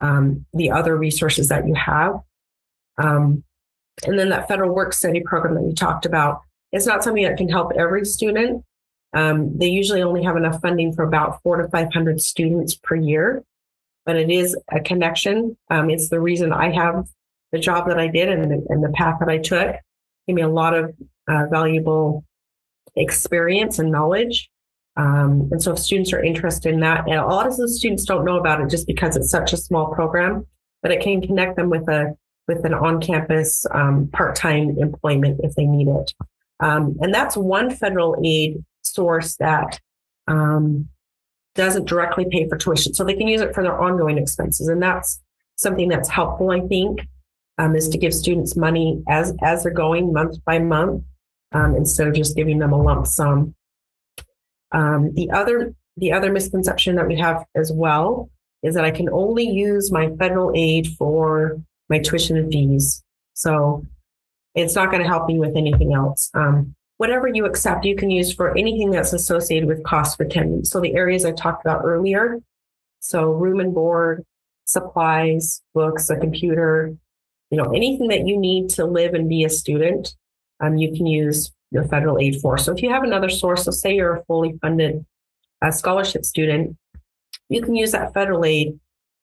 um, 0.00 0.46
the 0.54 0.70
other 0.70 0.96
resources 0.96 1.48
that 1.48 1.66
you 1.66 1.74
have. 1.74 2.20
Um, 2.98 3.44
and 4.04 4.18
then 4.18 4.30
that 4.30 4.48
federal 4.48 4.74
work 4.74 4.92
study 4.92 5.20
program 5.20 5.54
that 5.54 5.68
you 5.68 5.74
talked 5.74 6.06
about 6.06 6.40
is 6.72 6.86
not 6.86 7.04
something 7.04 7.24
that 7.24 7.36
can 7.36 7.48
help 7.48 7.72
every 7.76 8.04
student. 8.04 8.64
Um, 9.14 9.58
they 9.58 9.68
usually 9.68 10.02
only 10.02 10.22
have 10.22 10.36
enough 10.36 10.60
funding 10.60 10.92
for 10.92 11.04
about 11.04 11.42
four 11.42 11.56
to 11.56 11.68
500 11.68 12.20
students 12.20 12.74
per 12.74 12.94
year, 12.94 13.44
but 14.06 14.16
it 14.16 14.30
is 14.30 14.56
a 14.70 14.80
connection. 14.80 15.56
Um, 15.70 15.90
it's 15.90 16.08
the 16.08 16.20
reason 16.20 16.52
I 16.52 16.70
have 16.70 17.06
the 17.52 17.58
job 17.58 17.88
that 17.88 17.98
I 17.98 18.08
did 18.08 18.28
and 18.28 18.50
the, 18.50 18.66
and 18.70 18.82
the 18.82 18.90
path 18.90 19.18
that 19.20 19.28
I 19.28 19.38
took. 19.38 19.76
Gave 20.26 20.36
me 20.36 20.42
a 20.42 20.48
lot 20.48 20.74
of 20.74 20.94
uh, 21.28 21.46
valuable 21.50 22.24
experience 22.96 23.78
and 23.78 23.90
knowledge. 23.90 24.50
Um, 24.96 25.48
and 25.50 25.62
so 25.62 25.72
if 25.72 25.78
students 25.78 26.12
are 26.12 26.22
interested 26.22 26.72
in 26.72 26.80
that, 26.80 27.06
and 27.06 27.14
a 27.14 27.26
lot 27.26 27.46
of 27.46 27.56
the 27.56 27.68
students 27.68 28.04
don't 28.04 28.24
know 28.24 28.38
about 28.38 28.60
it 28.60 28.70
just 28.70 28.86
because 28.86 29.16
it's 29.16 29.30
such 29.30 29.52
a 29.52 29.56
small 29.56 29.92
program, 29.94 30.46
but 30.82 30.90
it 30.90 31.00
can 31.00 31.20
connect 31.20 31.56
them 31.56 31.70
with 31.70 31.88
a 31.88 32.16
with 32.48 32.64
an 32.64 32.74
on-campus 32.74 33.64
um, 33.70 34.08
part-time 34.12 34.76
employment 34.78 35.40
if 35.44 35.54
they 35.54 35.64
need 35.64 35.86
it. 35.86 36.12
Um, 36.58 36.96
and 37.00 37.14
that's 37.14 37.36
one 37.36 37.70
federal 37.70 38.20
aid 38.24 38.64
source 38.94 39.36
that 39.36 39.80
um, 40.28 40.88
doesn't 41.54 41.86
directly 41.86 42.26
pay 42.30 42.48
for 42.48 42.56
tuition, 42.56 42.94
so 42.94 43.04
they 43.04 43.14
can 43.14 43.28
use 43.28 43.40
it 43.40 43.54
for 43.54 43.62
their 43.62 43.80
ongoing 43.80 44.18
expenses, 44.18 44.68
and 44.68 44.82
that's 44.82 45.20
something 45.56 45.88
that's 45.88 46.08
helpful. 46.08 46.50
I 46.50 46.60
think 46.60 47.00
um, 47.58 47.76
is 47.76 47.88
to 47.90 47.98
give 47.98 48.14
students 48.14 48.56
money 48.56 49.02
as 49.08 49.34
as 49.42 49.62
they're 49.62 49.72
going 49.72 50.12
month 50.12 50.42
by 50.44 50.58
month 50.58 51.04
um, 51.52 51.76
instead 51.76 52.08
of 52.08 52.14
just 52.14 52.36
giving 52.36 52.58
them 52.58 52.72
a 52.72 52.82
lump 52.82 53.06
sum. 53.06 53.54
Um, 54.72 55.12
the 55.14 55.30
other 55.30 55.74
the 55.96 56.12
other 56.12 56.32
misconception 56.32 56.96
that 56.96 57.06
we 57.06 57.16
have 57.18 57.44
as 57.54 57.70
well 57.72 58.30
is 58.62 58.74
that 58.74 58.84
I 58.84 58.90
can 58.90 59.08
only 59.10 59.44
use 59.44 59.92
my 59.92 60.10
federal 60.16 60.52
aid 60.54 60.88
for 60.96 61.60
my 61.88 61.98
tuition 61.98 62.36
and 62.36 62.50
fees. 62.50 63.02
So 63.34 63.84
it's 64.54 64.74
not 64.74 64.90
going 64.90 65.02
to 65.02 65.08
help 65.08 65.26
me 65.26 65.38
with 65.38 65.56
anything 65.56 65.94
else. 65.94 66.30
Um, 66.34 66.74
whatever 66.96 67.28
you 67.28 67.44
accept, 67.44 67.84
you 67.84 67.96
can 67.96 68.10
use 68.10 68.32
for 68.32 68.56
anything 68.56 68.90
that's 68.90 69.12
associated 69.12 69.68
with 69.68 69.82
cost 69.84 70.20
of 70.20 70.26
attendance. 70.26 70.70
So 70.70 70.80
the 70.80 70.94
areas 70.94 71.24
I 71.24 71.32
talked 71.32 71.64
about 71.64 71.82
earlier, 71.84 72.38
so 73.00 73.32
room 73.32 73.60
and 73.60 73.74
board, 73.74 74.24
supplies, 74.64 75.62
books, 75.74 76.10
a 76.10 76.16
computer, 76.16 76.94
you 77.50 77.58
know, 77.58 77.72
anything 77.72 78.08
that 78.08 78.26
you 78.26 78.38
need 78.38 78.70
to 78.70 78.84
live 78.84 79.14
and 79.14 79.28
be 79.28 79.44
a 79.44 79.50
student, 79.50 80.14
um, 80.60 80.76
you 80.76 80.94
can 80.94 81.06
use 81.06 81.52
your 81.70 81.84
federal 81.84 82.18
aid 82.18 82.40
for. 82.40 82.56
So 82.56 82.72
if 82.72 82.82
you 82.82 82.90
have 82.90 83.02
another 83.02 83.28
source, 83.28 83.64
so 83.64 83.70
say 83.70 83.94
you're 83.94 84.16
a 84.16 84.24
fully 84.24 84.58
funded 84.62 85.04
uh, 85.60 85.70
scholarship 85.70 86.24
student, 86.24 86.76
you 87.48 87.60
can 87.60 87.74
use 87.74 87.92
that 87.92 88.14
federal 88.14 88.44
aid 88.44 88.78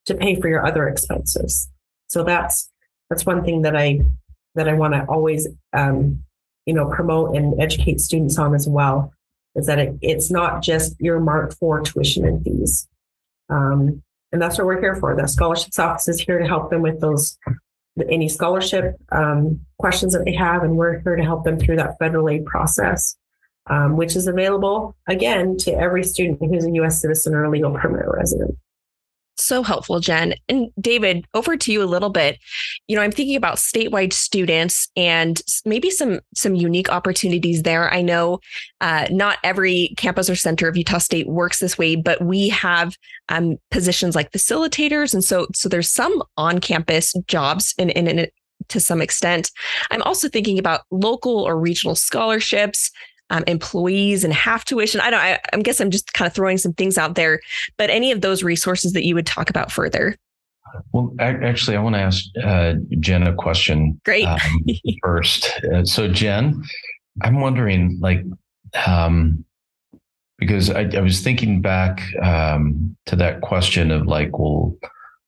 to 0.06 0.16
pay 0.16 0.40
for 0.40 0.48
your 0.48 0.66
other 0.66 0.88
expenses. 0.88 1.70
So 2.08 2.24
that's 2.24 2.70
that's 3.10 3.26
one 3.26 3.44
thing 3.44 3.62
that 3.64 3.76
I 3.76 4.02
that 4.56 4.68
I 4.68 4.74
want 4.74 4.94
to 4.94 5.06
always 5.06 5.48
um, 5.74 6.24
you 6.66 6.74
know 6.74 6.90
promote 6.90 7.36
and 7.36 7.60
educate 7.62 8.00
students 8.00 8.38
on 8.38 8.54
as 8.54 8.68
well 8.68 9.14
is 9.56 9.66
that 9.66 9.80
it, 9.80 9.96
it's 10.02 10.30
not 10.30 10.62
just 10.62 10.96
earmarked 11.02 11.54
for 11.56 11.82
tuition 11.82 12.26
and 12.26 12.44
fees. 12.44 12.88
Um, 13.50 14.04
and 14.32 14.42
that's 14.42 14.58
what 14.58 14.68
we're 14.68 14.80
here 14.80 14.96
for. 14.96 15.16
The 15.16 15.28
scholarships 15.28 15.80
office 15.80 16.08
is 16.08 16.22
here 16.22 16.38
to 16.38 16.48
help 16.48 16.70
them 16.70 16.82
with 16.82 17.02
those 17.02 17.38
any 18.10 18.30
scholarship 18.30 18.96
um, 19.12 19.60
questions 19.78 20.14
that 20.14 20.24
they 20.24 20.34
have, 20.34 20.64
and 20.64 20.78
we're 20.78 21.00
here 21.00 21.16
to 21.16 21.24
help 21.24 21.44
them 21.44 21.60
through 21.60 21.76
that 21.78 21.98
federal 22.00 22.30
aid 22.30 22.46
process, 22.46 23.18
um, 23.70 23.98
which 23.98 24.16
is 24.16 24.28
available 24.28 24.96
again 25.08 25.58
to 25.58 25.72
every 25.74 26.04
student 26.04 26.40
who's 26.40 26.66
a 26.66 26.72
U.S. 26.72 27.02
citizen 27.02 27.34
or 27.34 27.44
a 27.44 27.50
legal 27.50 27.74
permanent 27.74 28.10
resident. 28.14 28.58
So 29.40 29.64
helpful, 29.64 30.00
Jen. 30.00 30.34
And 30.50 30.70
David, 30.80 31.26
over 31.34 31.56
to 31.56 31.72
you 31.72 31.82
a 31.82 31.86
little 31.86 32.10
bit. 32.10 32.38
You 32.88 32.96
know, 32.96 33.02
I'm 33.02 33.12
thinking 33.12 33.38
about 33.38 33.58
statewide 33.58 34.12
students 34.12 34.90
and 34.98 35.42
maybe 35.66 35.90
some 35.90 36.20
some 36.36 36.56
unique 36.56 36.92
opportunities 36.92 37.64
there. 37.64 37.92
I 37.94 38.02
know 38.02 38.40
uh, 38.82 39.08
not 39.10 39.38
every 39.44 39.94
campus 39.98 40.30
or 40.30 40.36
center 40.36 40.68
of 40.68 40.76
Utah 40.76 40.98
State 40.98 41.28
works 41.28 41.60
this 41.60 41.78
way, 41.78 41.96
but 41.96 42.22
we 42.22 42.50
have 42.50 42.96
um, 43.30 43.58
positions 43.72 44.16
like 44.16 44.32
facilitators, 44.32 45.14
and 45.14 45.24
so 45.24 45.48
so 45.54 45.70
there's 45.70 45.90
some 45.90 46.22
on-campus 46.38 47.14
jobs 47.26 47.74
in 47.78 47.90
in, 47.92 48.08
in 48.08 48.28
to 48.68 48.80
some 48.80 49.02
extent. 49.02 49.52
I'm 49.90 50.02
also 50.04 50.28
thinking 50.28 50.60
about 50.60 50.82
local 50.92 51.44
or 51.48 51.58
regional 51.58 51.96
scholarships, 51.96 52.92
um, 53.30 53.44
employees 53.48 54.24
and 54.24 54.34
half 54.34 54.66
tuition. 54.66 55.02
I 55.02 55.10
don't. 55.10 55.20
I, 55.20 55.40
I 55.54 55.58
guess 55.58 55.80
I'm 55.80 55.92
just 55.92 56.14
kind 56.14 56.28
of 56.28 56.34
throwing 56.34 56.58
some 56.58 56.74
things 56.74 56.98
out 56.98 57.16
there. 57.16 57.40
But 57.78 57.90
any 57.90 58.12
of 58.12 58.22
those 58.22 58.44
resources 58.44 58.94
that 58.94 59.06
you 59.06 59.16
would 59.16 59.26
talk 59.26 59.50
about 59.50 59.72
further. 59.72 60.16
Well, 60.92 61.14
actually, 61.20 61.78
I 61.78 61.82
want 61.82 61.96
to 61.96 62.02
ask 62.02 62.26
uh, 62.44 62.76
Jen 63.00 63.24
a 63.24 63.34
question. 63.34 64.00
Great. 64.06 64.26
Um, 64.26 64.66
first, 65.04 65.50
uh, 65.74 65.84
so 65.84 66.08
Jen, 66.08 66.64
I'm 67.22 67.42
wondering, 67.42 67.98
like, 68.00 68.24
um, 68.86 69.44
because 70.38 70.70
I, 70.70 70.90
I, 70.96 71.02
was 71.02 71.22
thinking 71.22 71.62
back 71.62 72.02
um, 72.22 72.96
to 73.08 73.16
that 73.18 73.42
question 73.42 73.92
of 73.92 74.06
like, 74.06 74.38
well, 74.38 74.76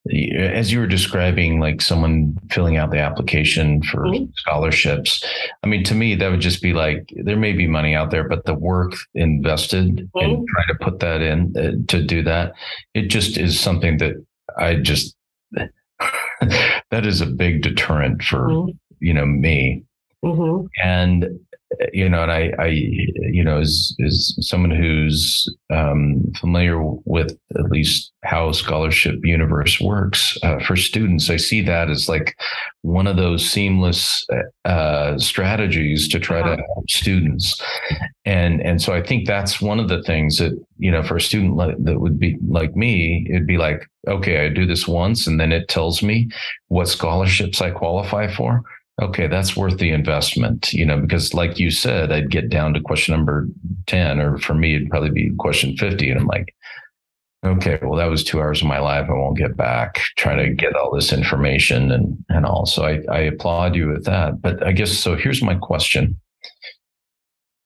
as 0.09 0.71
you 0.71 0.79
were 0.79 0.87
describing 0.87 1.59
like 1.59 1.79
someone 1.79 2.35
filling 2.49 2.75
out 2.75 2.89
the 2.89 2.99
application 2.99 3.83
for 3.83 4.05
mm-hmm. 4.05 4.25
scholarships 4.35 5.23
i 5.63 5.67
mean 5.67 5.83
to 5.83 5.93
me 5.93 6.15
that 6.15 6.31
would 6.31 6.39
just 6.39 6.61
be 6.61 6.73
like 6.73 7.13
there 7.23 7.37
may 7.37 7.53
be 7.53 7.67
money 7.67 7.93
out 7.93 8.09
there 8.09 8.27
but 8.27 8.43
the 8.45 8.53
work 8.53 8.93
invested 9.13 9.97
mm-hmm. 9.97 10.19
in 10.19 10.45
trying 10.47 10.67
to 10.67 10.75
put 10.81 10.99
that 10.99 11.21
in 11.21 11.53
uh, 11.55 11.71
to 11.87 12.03
do 12.03 12.23
that 12.23 12.53
it 12.95 13.07
just 13.07 13.37
is 13.37 13.59
something 13.59 13.97
that 13.97 14.13
i 14.57 14.73
just 14.73 15.15
that 15.51 17.05
is 17.05 17.21
a 17.21 17.27
big 17.27 17.61
deterrent 17.61 18.23
for 18.23 18.47
mm-hmm. 18.47 18.71
you 18.99 19.13
know 19.13 19.25
me 19.25 19.83
mm-hmm. 20.25 20.65
and 20.83 21.39
you 21.93 22.09
know, 22.09 22.23
and 22.23 22.31
I, 22.31 22.51
I, 22.59 22.67
you 22.67 23.43
know, 23.43 23.59
as 23.59 23.95
as 24.05 24.35
someone 24.39 24.71
who's 24.71 25.47
um, 25.69 26.31
familiar 26.39 26.81
with 26.81 27.37
at 27.57 27.71
least 27.71 28.11
how 28.23 28.51
scholarship 28.51 29.15
universe 29.23 29.79
works 29.79 30.37
uh, 30.43 30.59
for 30.59 30.75
students, 30.75 31.29
I 31.29 31.37
see 31.37 31.61
that 31.63 31.89
as 31.89 32.09
like 32.09 32.37
one 32.81 33.07
of 33.07 33.15
those 33.15 33.49
seamless 33.49 34.25
uh, 34.65 35.17
strategies 35.17 36.07
to 36.09 36.19
try 36.19 36.41
uh-huh. 36.41 36.57
to 36.57 36.63
help 36.73 36.89
students, 36.89 37.61
and 38.25 38.61
and 38.61 38.81
so 38.81 38.93
I 38.93 39.01
think 39.01 39.25
that's 39.25 39.61
one 39.61 39.79
of 39.79 39.87
the 39.87 40.03
things 40.03 40.37
that 40.39 40.53
you 40.77 40.91
know 40.91 41.03
for 41.03 41.15
a 41.15 41.21
student 41.21 41.57
that 41.85 41.99
would 41.99 42.19
be 42.19 42.37
like 42.47 42.75
me, 42.75 43.27
it'd 43.29 43.47
be 43.47 43.57
like, 43.57 43.87
okay, 44.07 44.45
I 44.45 44.49
do 44.49 44.65
this 44.65 44.87
once, 44.87 45.25
and 45.25 45.39
then 45.39 45.51
it 45.51 45.67
tells 45.69 46.03
me 46.03 46.29
what 46.67 46.89
scholarships 46.89 47.61
I 47.61 47.71
qualify 47.71 48.33
for 48.33 48.63
okay, 48.99 49.27
that's 49.27 49.55
worth 49.55 49.77
the 49.77 49.91
investment, 49.91 50.73
you 50.73 50.85
know, 50.85 50.99
because 50.99 51.33
like 51.33 51.59
you 51.59 51.71
said, 51.71 52.11
I'd 52.11 52.31
get 52.31 52.49
down 52.49 52.73
to 52.73 52.81
question 52.81 53.15
number 53.15 53.47
10, 53.87 54.19
or 54.19 54.37
for 54.37 54.53
me, 54.53 54.75
it'd 54.75 54.89
probably 54.89 55.11
be 55.11 55.31
question 55.37 55.75
50. 55.77 56.09
And 56.09 56.19
I'm 56.19 56.27
like, 56.27 56.53
okay, 57.43 57.79
well, 57.81 57.97
that 57.97 58.09
was 58.09 58.23
two 58.23 58.39
hours 58.39 58.61
of 58.61 58.67
my 58.67 58.79
life 58.79 59.07
I 59.09 59.13
won't 59.13 59.37
get 59.37 59.57
back 59.57 59.99
trying 60.17 60.37
to 60.37 60.53
get 60.53 60.75
all 60.75 60.93
this 60.93 61.11
information 61.11 61.91
and, 61.91 62.23
and 62.29 62.45
all. 62.45 62.65
So 62.65 62.83
I, 62.83 63.01
I 63.11 63.19
applaud 63.21 63.75
you 63.75 63.87
with 63.87 64.05
that. 64.05 64.41
But 64.41 64.65
I 64.65 64.71
guess 64.71 64.91
so 64.91 65.15
here's 65.15 65.41
my 65.41 65.55
question. 65.55 66.19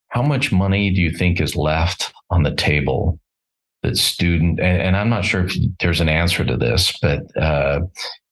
How 0.10 0.22
much 0.22 0.52
money 0.52 0.92
do 0.92 1.02
you 1.02 1.12
think 1.12 1.42
is 1.42 1.58
left 1.58 2.14
on 2.30 2.44
the 2.44 2.56
table 2.56 3.20
that 3.84 3.98
student 3.98 4.60
and, 4.60 4.82
and 4.82 4.98
I'm 4.98 5.10
not 5.10 5.26
sure 5.26 5.46
if 5.46 5.56
there's 5.80 6.00
an 6.00 6.10
answer 6.10 6.46
to 6.46 6.56
this, 6.56 6.98
but 7.02 7.24
uh, 7.36 7.82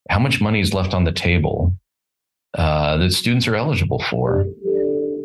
how 0.10 0.20
much 0.20 0.40
money 0.40 0.62
is 0.62 0.74
left 0.74 0.94
on 0.94 1.04
the 1.04 1.12
table 1.12 1.76
uh, 2.56 2.98
that 2.98 3.12
students 3.12 3.48
are 3.48 3.56
eligible 3.56 4.00
for 4.10 4.46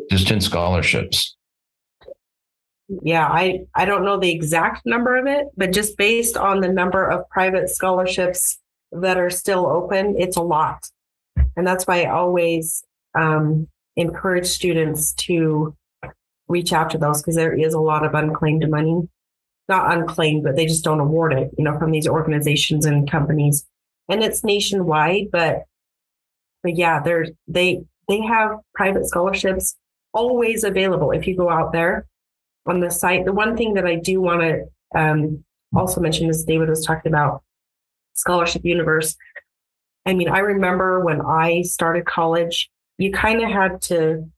just 0.09 0.31
in 0.31 0.41
scholarships. 0.41 1.35
Yeah, 3.03 3.27
I, 3.27 3.65
I 3.75 3.85
don't 3.85 4.03
know 4.03 4.17
the 4.17 4.31
exact 4.31 4.85
number 4.85 5.15
of 5.15 5.27
it, 5.27 5.47
but 5.55 5.71
just 5.71 5.95
based 5.95 6.35
on 6.35 6.61
the 6.61 6.69
number 6.69 7.07
of 7.07 7.29
private 7.29 7.69
scholarships 7.69 8.57
that 8.91 9.17
are 9.17 9.29
still 9.29 9.67
open, 9.67 10.15
it's 10.17 10.37
a 10.37 10.41
lot. 10.41 10.89
And 11.55 11.67
that's 11.67 11.85
why 11.85 12.01
I 12.01 12.09
always 12.09 12.83
um, 13.13 13.67
encourage 13.95 14.47
students 14.47 15.13
to 15.13 15.75
reach 16.47 16.73
out 16.73 16.89
to 16.89 16.97
those 16.97 17.21
because 17.21 17.35
there 17.35 17.53
is 17.53 17.75
a 17.75 17.79
lot 17.79 18.03
of 18.03 18.15
unclaimed 18.15 18.67
money. 18.69 19.07
Not 19.67 19.95
unclaimed, 19.95 20.43
but 20.43 20.55
they 20.55 20.65
just 20.65 20.83
don't 20.83 20.99
award 20.99 21.31
it, 21.33 21.51
you 21.55 21.63
know, 21.63 21.77
from 21.77 21.91
these 21.91 22.07
organizations 22.07 22.87
and 22.87 23.09
companies. 23.09 23.67
And 24.09 24.23
it's 24.23 24.43
nationwide, 24.43 25.29
but 25.31 25.65
but 26.63 26.75
yeah, 26.75 26.99
they're 27.01 27.27
they 27.47 27.81
they 28.07 28.21
have 28.21 28.51
private 28.73 29.07
scholarships 29.07 29.75
always 30.13 30.63
available 30.63 31.11
if 31.11 31.27
you 31.27 31.37
go 31.37 31.49
out 31.49 31.71
there 31.71 32.07
on 32.65 32.79
the 32.79 32.89
site. 32.89 33.25
The 33.25 33.33
one 33.33 33.55
thing 33.55 33.73
that 33.75 33.85
I 33.85 33.95
do 33.95 34.21
want 34.21 34.41
to 34.41 34.65
um, 34.99 35.43
also 35.75 36.01
mention 36.01 36.29
is 36.29 36.43
David 36.43 36.69
was 36.69 36.85
talking 36.85 37.11
about 37.11 37.43
Scholarship 38.13 38.65
Universe. 38.65 39.15
I 40.05 40.13
mean, 40.13 40.29
I 40.29 40.39
remember 40.39 41.03
when 41.03 41.21
I 41.21 41.61
started 41.61 42.05
college, 42.05 42.69
you 42.97 43.11
kind 43.11 43.41
of 43.43 43.49
had 43.49 43.81
to, 43.83 44.29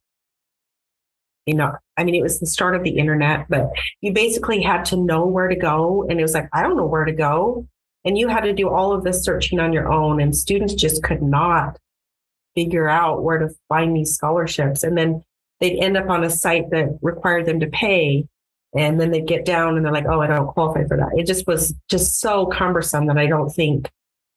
you 1.46 1.56
know, 1.56 1.74
I 1.98 2.04
mean, 2.04 2.16
it 2.16 2.22
was 2.22 2.40
the 2.40 2.46
start 2.46 2.76
of 2.76 2.84
the 2.84 2.98
internet, 2.98 3.46
but 3.50 3.72
you 4.02 4.12
basically 4.12 4.62
had 4.62 4.86
to 4.86 4.98
know 4.98 5.26
where 5.26 5.48
to 5.48 5.56
go. 5.56 6.06
And 6.10 6.20
it 6.20 6.24
was 6.24 6.34
like, 6.34 6.50
I 6.54 6.62
don't 6.62 6.78
know 6.78 6.86
where 6.86 7.06
to 7.06 7.14
go. 7.14 7.68
And 8.04 8.18
you 8.18 8.28
had 8.28 8.42
to 8.42 8.54
do 8.54 8.70
all 8.70 8.92
of 8.92 9.04
this 9.04 9.24
searching 9.24 9.60
on 9.60 9.74
your 9.74 9.92
own, 9.92 10.20
and 10.20 10.36
students 10.36 10.74
just 10.74 11.04
could 11.04 11.22
not 11.22 11.78
figure 12.56 12.90
out 12.90 13.24
where 13.24 13.38
to 13.40 13.50
find 13.70 13.96
these 13.96 14.14
scholarships. 14.14 14.84
And 14.84 14.98
then 14.98 15.24
they'd 15.60 15.80
end 15.80 15.98
up 15.98 16.10
on 16.10 16.24
a 16.24 16.30
site 16.30 16.70
that 16.72 16.98
required 17.02 17.46
them 17.46 17.60
to 17.60 17.68
pay. 17.68 18.28
And 18.76 19.00
then 19.00 19.12
they'd 19.12 19.28
get 19.28 19.46
down 19.46 19.76
and 19.76 19.86
they're 19.86 19.92
like, 19.92 20.06
oh, 20.10 20.22
I 20.22 20.28
don't 20.28 20.48
qualify 20.48 20.86
for 20.88 20.98
that. 20.98 21.12
It 21.18 21.28
just 21.28 21.46
was 21.48 21.74
just 21.90 22.20
so 22.20 22.46
cumbersome 22.46 23.08
that 23.08 23.18
I 23.18 23.28
don't 23.28 23.50
think. 23.50 23.90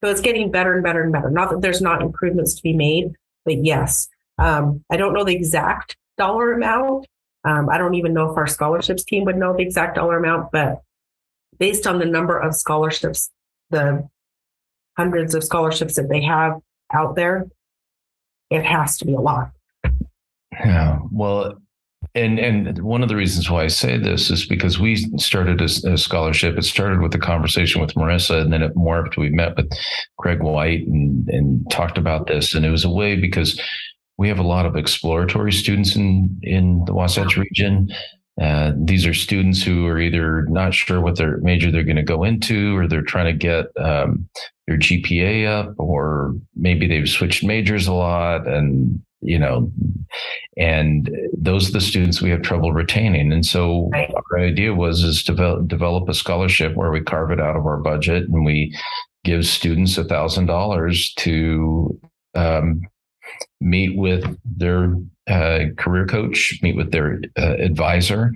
So 0.03 0.11
it's 0.11 0.21
getting 0.21 0.51
better 0.51 0.73
and 0.73 0.83
better 0.83 1.03
and 1.03 1.11
better. 1.11 1.29
Not 1.29 1.49
that 1.49 1.61
there's 1.61 1.81
not 1.81 2.01
improvements 2.01 2.53
to 2.55 2.63
be 2.63 2.73
made, 2.73 3.13
but 3.45 3.63
yes. 3.63 4.09
Um, 4.37 4.83
I 4.91 4.97
don't 4.97 5.13
know 5.13 5.23
the 5.23 5.35
exact 5.35 5.95
dollar 6.17 6.53
amount. 6.53 7.07
Um, 7.45 7.69
I 7.69 7.77
don't 7.77 7.95
even 7.95 8.13
know 8.13 8.29
if 8.29 8.37
our 8.37 8.47
scholarships 8.47 9.03
team 9.03 9.23
would 9.25 9.37
know 9.37 9.55
the 9.55 9.61
exact 9.61 9.95
dollar 9.95 10.17
amount, 10.17 10.51
but 10.51 10.81
based 11.57 11.87
on 11.87 11.99
the 11.99 12.05
number 12.05 12.37
of 12.37 12.55
scholarships, 12.55 13.29
the 13.69 14.07
hundreds 14.97 15.35
of 15.35 15.43
scholarships 15.43 15.95
that 15.95 16.09
they 16.09 16.21
have 16.23 16.59
out 16.93 17.15
there, 17.15 17.47
it 18.49 18.63
has 18.63 18.97
to 18.97 19.05
be 19.05 19.13
a 19.13 19.19
lot. 19.19 19.51
Yeah. 20.51 20.99
Well, 21.11 21.57
and 22.13 22.39
and 22.39 22.81
one 22.81 23.03
of 23.03 23.09
the 23.09 23.15
reasons 23.15 23.49
why 23.49 23.63
I 23.63 23.67
say 23.67 23.97
this 23.97 24.29
is 24.29 24.45
because 24.45 24.79
we 24.79 24.95
started 25.17 25.59
a, 25.61 25.91
a, 25.91 25.97
scholarship. 25.97 26.57
It 26.57 26.63
started 26.63 27.01
with 27.01 27.13
a 27.15 27.19
conversation 27.19 27.81
with 27.81 27.93
Marissa, 27.95 28.41
and 28.41 28.53
then 28.53 28.61
it 28.61 28.75
morphed. 28.75 29.17
We 29.17 29.29
met 29.29 29.57
with 29.57 29.71
Craig 30.17 30.41
White 30.41 30.87
and 30.87 31.27
and 31.29 31.69
talked 31.71 31.97
about 31.97 32.27
this, 32.27 32.53
and 32.53 32.65
it 32.65 32.69
was 32.69 32.85
a 32.85 32.89
way 32.89 33.15
because 33.15 33.59
we 34.17 34.29
have 34.29 34.39
a 34.39 34.43
lot 34.43 34.65
of 34.65 34.77
exploratory 34.77 35.51
students 35.51 35.95
in 35.95 36.39
in 36.41 36.85
the 36.85 36.93
Wasatch 36.93 37.37
region. 37.37 37.89
Uh, 38.41 38.73
these 38.75 39.05
are 39.05 39.13
students 39.13 39.63
who 39.63 39.87
are 39.87 39.99
either 39.99 40.45
not 40.47 40.73
sure 40.73 40.99
what 40.99 41.17
their 41.17 41.37
major 41.37 41.71
they're 41.71 41.83
going 41.83 41.95
to 41.95 42.03
go 42.03 42.23
into, 42.23 42.77
or 42.77 42.87
they're 42.87 43.01
trying 43.01 43.25
to 43.25 43.37
get 43.37 43.67
um, 43.77 44.27
their 44.67 44.77
GPA 44.77 45.47
up, 45.47 45.73
or 45.77 46.35
maybe 46.55 46.87
they've 46.87 47.07
switched 47.07 47.43
majors 47.43 47.87
a 47.87 47.93
lot, 47.93 48.47
and 48.47 49.01
you 49.21 49.39
know, 49.39 49.71
and 50.57 51.09
those 51.35 51.69
are 51.69 51.73
the 51.73 51.81
students 51.81 52.21
we 52.21 52.29
have 52.29 52.41
trouble 52.41 52.73
retaining. 52.73 53.31
And 53.31 53.45
so 53.45 53.89
right. 53.91 54.13
our 54.13 54.39
idea 54.39 54.73
was 54.73 55.03
is 55.03 55.23
to 55.23 55.31
develop, 55.31 55.67
develop 55.67 56.09
a 56.09 56.13
scholarship 56.13 56.75
where 56.75 56.91
we 56.91 57.01
carve 57.01 57.31
it 57.31 57.39
out 57.39 57.55
of 57.55 57.65
our 57.65 57.77
budget 57.77 58.23
and 58.29 58.45
we 58.45 58.75
give 59.23 59.45
students 59.45 59.97
a 59.97 60.03
thousand 60.03 60.45
dollars 60.45 61.13
to 61.15 61.99
um, 62.35 62.81
meet 63.59 63.97
with 63.97 64.37
their 64.45 64.93
uh, 65.27 65.65
career 65.77 66.05
coach, 66.05 66.59
meet 66.61 66.75
with 66.75 66.91
their 66.91 67.21
uh, 67.37 67.55
advisor, 67.59 68.31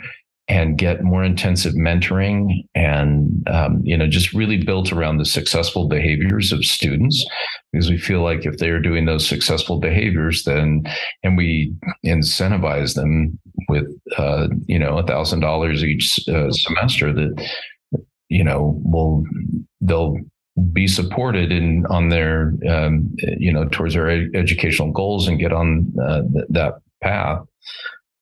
and 0.50 0.80
get 0.80 1.04
more 1.04 1.24
intensive 1.24 1.76
mentoring 1.76 2.68
and 2.74 3.48
um, 3.48 3.82
you 3.84 3.96
know 3.96 4.08
just 4.08 4.34
really 4.34 4.58
built 4.58 4.92
around 4.92 5.18
the 5.18 5.26
successful 5.26 5.88
behaviors 5.88 6.52
of 6.52 6.66
students. 6.66 7.24
Because 7.72 7.90
we 7.90 8.00
feel 8.00 8.22
like 8.22 8.46
if 8.46 8.58
they 8.58 8.70
are 8.70 8.80
doing 8.80 9.06
those 9.06 9.28
successful 9.28 9.80
behaviors 9.80 10.44
then 10.44 10.84
and 11.24 11.38
we 11.38 11.74
incentivize 12.04 12.96
them 12.96 13.40
with 13.70 13.88
uh, 14.18 14.48
you 14.66 14.80
know 14.80 14.98
a 14.98 15.06
thousand 15.06 15.42
dollars 15.42 15.84
each 15.84 16.28
uh, 16.28 16.52
semester 16.52 17.14
that 17.14 17.50
you 18.30 18.44
know 18.44 18.82
will 18.84 19.24
they'll 19.82 20.18
be 20.72 20.88
supported 20.88 21.52
in 21.52 21.86
on 21.88 22.10
their 22.10 22.54
um, 22.68 23.14
you 23.38 23.52
know 23.52 23.66
towards 23.66 23.94
their 23.94 24.10
ed- 24.10 24.32
educational 24.34 24.92
goals 24.92 25.28
and 25.28 25.40
get 25.40 25.54
on 25.54 25.94
uh, 26.02 26.22
th- 26.34 26.46
that 26.50 26.74
path 27.02 27.42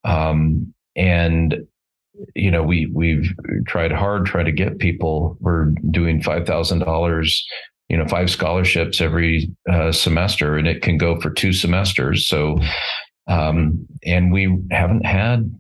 um, 0.04 0.73
and 0.95 1.67
you 2.36 2.52
know, 2.52 2.63
we 2.63 2.88
we've 2.93 3.34
tried 3.67 3.91
hard, 3.91 4.26
try 4.26 4.43
to 4.43 4.52
get 4.52 4.80
people. 4.80 5.38
We're 5.39 5.71
doing 5.91 6.21
five 6.21 6.45
thousand 6.45 6.80
dollars, 6.80 7.45
you 7.89 7.97
know, 7.97 8.08
five 8.08 8.30
scholarships 8.30 9.02
every 9.02 9.52
uh, 9.69 9.91
semester, 9.91 10.58
and 10.58 10.67
it 10.67 10.82
can 10.82 10.97
go 10.97 11.19
for 11.19 11.30
two 11.30 11.54
semesters. 11.54 12.28
So, 12.28 12.60
um, 13.28 13.86
and 14.04 14.32
we 14.32 14.58
haven't 14.71 15.06
had 15.06 15.54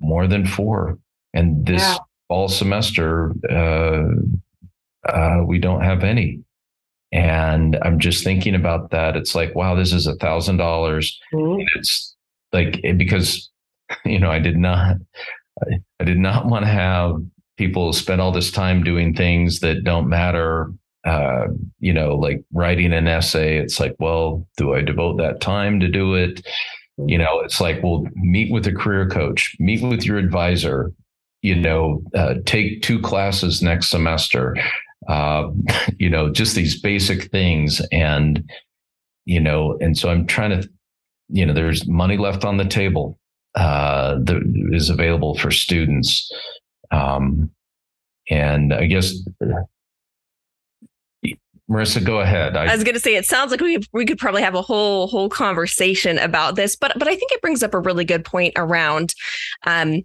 more 0.00 0.26
than 0.26 0.46
four. 0.46 0.98
And 1.34 1.66
this 1.66 1.82
yeah. 1.82 1.98
fall 2.28 2.48
semester, 2.48 3.34
uh, 3.50 4.14
uh, 5.06 5.42
we 5.46 5.58
don't 5.58 5.82
have 5.82 6.04
any. 6.04 6.40
And 7.12 7.78
I'm 7.82 7.98
just 7.98 8.22
thinking 8.22 8.54
about 8.54 8.90
that. 8.90 9.16
It's 9.16 9.34
like, 9.34 9.54
wow, 9.54 9.74
this 9.74 9.92
is 9.92 10.06
a 10.06 10.16
thousand 10.16 10.58
dollars. 10.58 11.18
Mm-hmm. 11.32 11.62
It's 11.76 12.14
like 12.52 12.80
because 12.96 13.50
you 14.04 14.18
know, 14.18 14.30
I 14.30 14.38
did 14.38 14.56
not 14.56 14.96
I, 15.62 15.80
I 16.00 16.04
did 16.04 16.18
not 16.18 16.46
want 16.46 16.64
to 16.64 16.70
have 16.70 17.16
people 17.56 17.92
spend 17.92 18.20
all 18.20 18.32
this 18.32 18.50
time 18.50 18.84
doing 18.84 19.14
things 19.14 19.60
that 19.60 19.84
don't 19.84 20.08
matter. 20.08 20.72
Uh, 21.04 21.46
you 21.80 21.92
know, 21.92 22.14
like 22.16 22.44
writing 22.52 22.92
an 22.92 23.08
essay. 23.08 23.56
It's 23.56 23.80
like, 23.80 23.94
well, 23.98 24.46
do 24.56 24.74
I 24.74 24.82
devote 24.82 25.16
that 25.18 25.40
time 25.40 25.80
to 25.80 25.88
do 25.88 26.14
it? 26.14 26.46
You 26.98 27.16
know, 27.16 27.40
it's 27.40 27.60
like, 27.60 27.82
well, 27.82 28.06
meet 28.14 28.52
with 28.52 28.66
a 28.66 28.72
career 28.72 29.08
coach, 29.08 29.56
meet 29.58 29.82
with 29.82 30.04
your 30.04 30.18
advisor. 30.18 30.92
You 31.40 31.54
know, 31.54 32.02
uh, 32.14 32.34
take 32.44 32.82
two 32.82 33.00
classes 33.00 33.62
next 33.62 33.90
semester. 33.90 34.56
Uh, 35.08 35.50
you 35.98 36.10
know, 36.10 36.30
just 36.30 36.54
these 36.54 36.80
basic 36.80 37.30
things, 37.30 37.82
and 37.92 38.48
you 39.24 39.40
know, 39.40 39.76
and 39.80 39.96
so 39.96 40.08
I'm 40.08 40.26
trying 40.26 40.60
to, 40.60 40.68
you 41.28 41.44
know, 41.44 41.52
there's 41.52 41.86
money 41.86 42.16
left 42.16 42.44
on 42.44 42.56
the 42.56 42.64
table 42.64 43.18
uh, 43.54 44.18
that 44.22 44.70
is 44.72 44.90
available 44.90 45.36
for 45.36 45.50
students. 45.50 46.30
Um, 46.90 47.50
and 48.30 48.72
I 48.72 48.86
guess 48.86 49.14
Marissa, 51.70 52.02
go 52.02 52.20
ahead. 52.20 52.56
I, 52.56 52.64
I 52.64 52.74
was 52.74 52.82
going 52.82 52.94
to 52.94 53.00
say 53.00 53.14
it 53.14 53.26
sounds 53.26 53.50
like 53.50 53.60
we 53.60 53.78
we 53.92 54.06
could 54.06 54.18
probably 54.18 54.42
have 54.42 54.54
a 54.54 54.62
whole 54.62 55.06
whole 55.06 55.28
conversation 55.28 56.18
about 56.18 56.56
this, 56.56 56.74
but 56.74 56.98
but 56.98 57.08
I 57.08 57.14
think 57.14 57.30
it 57.32 57.42
brings 57.42 57.62
up 57.62 57.74
a 57.74 57.78
really 57.78 58.06
good 58.06 58.24
point 58.24 58.54
around 58.56 59.14
um, 59.66 60.02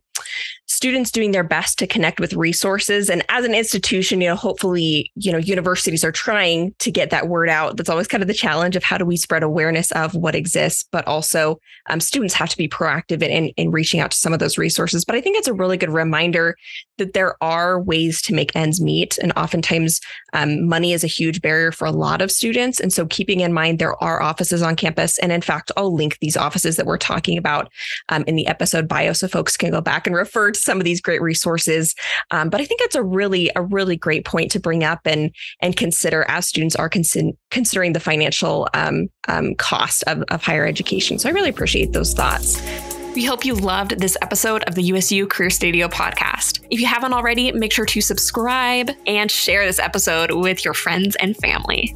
students 0.84 1.12
doing 1.12 1.32
their 1.32 1.46
best 1.46 1.80
to 1.80 1.88
connect 1.88 2.20
with 2.20 2.34
resources. 2.34 3.10
And 3.10 3.24
as 3.30 3.46
an 3.46 3.56
institution 3.56 4.20
you 4.20 4.28
know 4.28 4.36
hopefully 4.36 5.10
you 5.16 5.32
know 5.32 5.38
universities 5.38 6.04
are 6.04 6.12
trying 6.12 6.76
to 6.80 6.92
get 6.92 7.10
that 7.10 7.30
word 7.30 7.48
out. 7.48 7.78
That's 7.78 7.90
always 7.90 8.10
kind 8.10 8.22
of 8.22 8.28
the 8.28 8.34
challenge 8.34 8.76
of 8.76 8.84
how 8.84 8.98
do 8.98 9.06
we 9.06 9.16
spread 9.16 9.44
awareness 9.44 9.94
of 9.94 10.14
what 10.14 10.36
exists 10.36 10.84
but 10.92 11.08
also 11.08 11.58
um, 11.90 12.02
students 12.02 12.34
have 12.34 12.50
to 12.50 12.58
be 12.58 12.68
proactive 12.68 13.22
in, 13.22 13.32
in, 13.32 13.46
in 13.56 13.72
reaching 13.72 14.02
out 14.02 14.12
to 14.12 14.18
some 14.18 14.34
of 14.34 14.40
those 14.40 14.58
resources. 14.58 15.06
But 15.06 15.16
i 15.16 15.22
think 15.22 15.38
it's 15.38 15.48
a 15.48 15.54
really 15.54 15.78
good 15.78 15.90
reminder 15.90 16.58
that 16.98 17.14
there 17.14 17.42
are 17.42 17.80
ways 17.80 18.22
to 18.24 18.34
make 18.34 18.54
ends 18.54 18.82
meet. 18.82 19.18
And 19.20 19.32
oftentimes 19.38 20.02
um, 20.34 20.68
money 20.68 20.92
is 20.92 21.06
a 21.06 21.08
huge 21.08 21.42
barrier 21.42 21.72
for 21.72 21.86
a 21.86 21.92
lot 21.92 22.22
of 22.22 22.30
students. 22.30 22.82
And 22.82 22.92
so 22.92 23.06
keeping 23.06 23.40
in 23.40 23.54
mind 23.54 23.80
there 23.80 23.96
are 24.04 24.22
offices 24.22 24.62
on 24.62 24.76
campus. 24.76 25.18
And 25.20 25.32
in 25.32 25.42
fact 25.42 25.72
i'll 25.78 25.96
link 25.96 26.18
these 26.20 26.36
offices 26.36 26.76
that 26.76 26.86
we're 26.86 26.98
talking 26.98 27.38
about 27.38 27.72
um, 28.10 28.26
in 28.28 28.36
the 28.36 28.48
episode 28.48 28.90
bio 28.90 29.14
so 29.14 29.30
folks 29.30 29.56
can 29.56 29.72
go 29.72 29.80
back 29.80 30.06
and 30.06 30.14
refer 30.14 30.52
to 30.52 30.60
some 30.60 30.73
of 30.80 30.86
these 30.86 31.02
great 31.02 31.22
resources. 31.22 31.96
Um, 32.32 32.50
but 32.50 32.62
I 32.62 32.66
think 32.66 32.82
it's 32.82 32.96
a 32.96 33.04
really 33.04 33.52
a 33.56 33.62
really 33.62 33.96
great 33.96 34.26
point 34.26 34.52
to 34.52 34.60
bring 34.60 34.84
up 34.84 35.02
and 35.06 35.32
and 35.62 35.76
consider 35.76 36.26
as 36.28 36.48
students 36.48 36.76
are 36.76 36.90
consi- 36.90 37.36
considering 37.52 37.94
the 37.94 38.00
financial 38.00 38.68
um, 38.74 39.08
um, 39.28 39.56
cost 39.56 40.04
of, 40.08 40.24
of 40.30 40.44
higher 40.44 40.66
education. 40.66 41.20
So 41.20 41.30
I 41.30 41.32
really 41.32 41.50
appreciate 41.50 41.94
those 41.94 42.14
thoughts. 42.14 42.62
We 43.16 43.24
hope 43.24 43.46
you 43.46 43.54
loved 43.54 44.00
this 44.00 44.18
episode 44.24 44.64
of 44.64 44.74
the 44.74 44.82
USU 44.84 45.28
Career 45.28 45.52
Studio 45.52 45.88
podcast. 45.88 46.66
If 46.72 46.80
you 46.80 46.88
haven't 46.88 47.14
already, 47.14 47.52
make 47.52 47.72
sure 47.72 47.86
to 47.86 48.02
subscribe 48.02 48.90
and 49.06 49.30
share 49.30 49.68
this 49.68 49.78
episode 49.78 50.32
with 50.32 50.66
your 50.66 50.74
friends 50.74 51.16
and 51.18 51.38
family. 51.38 51.96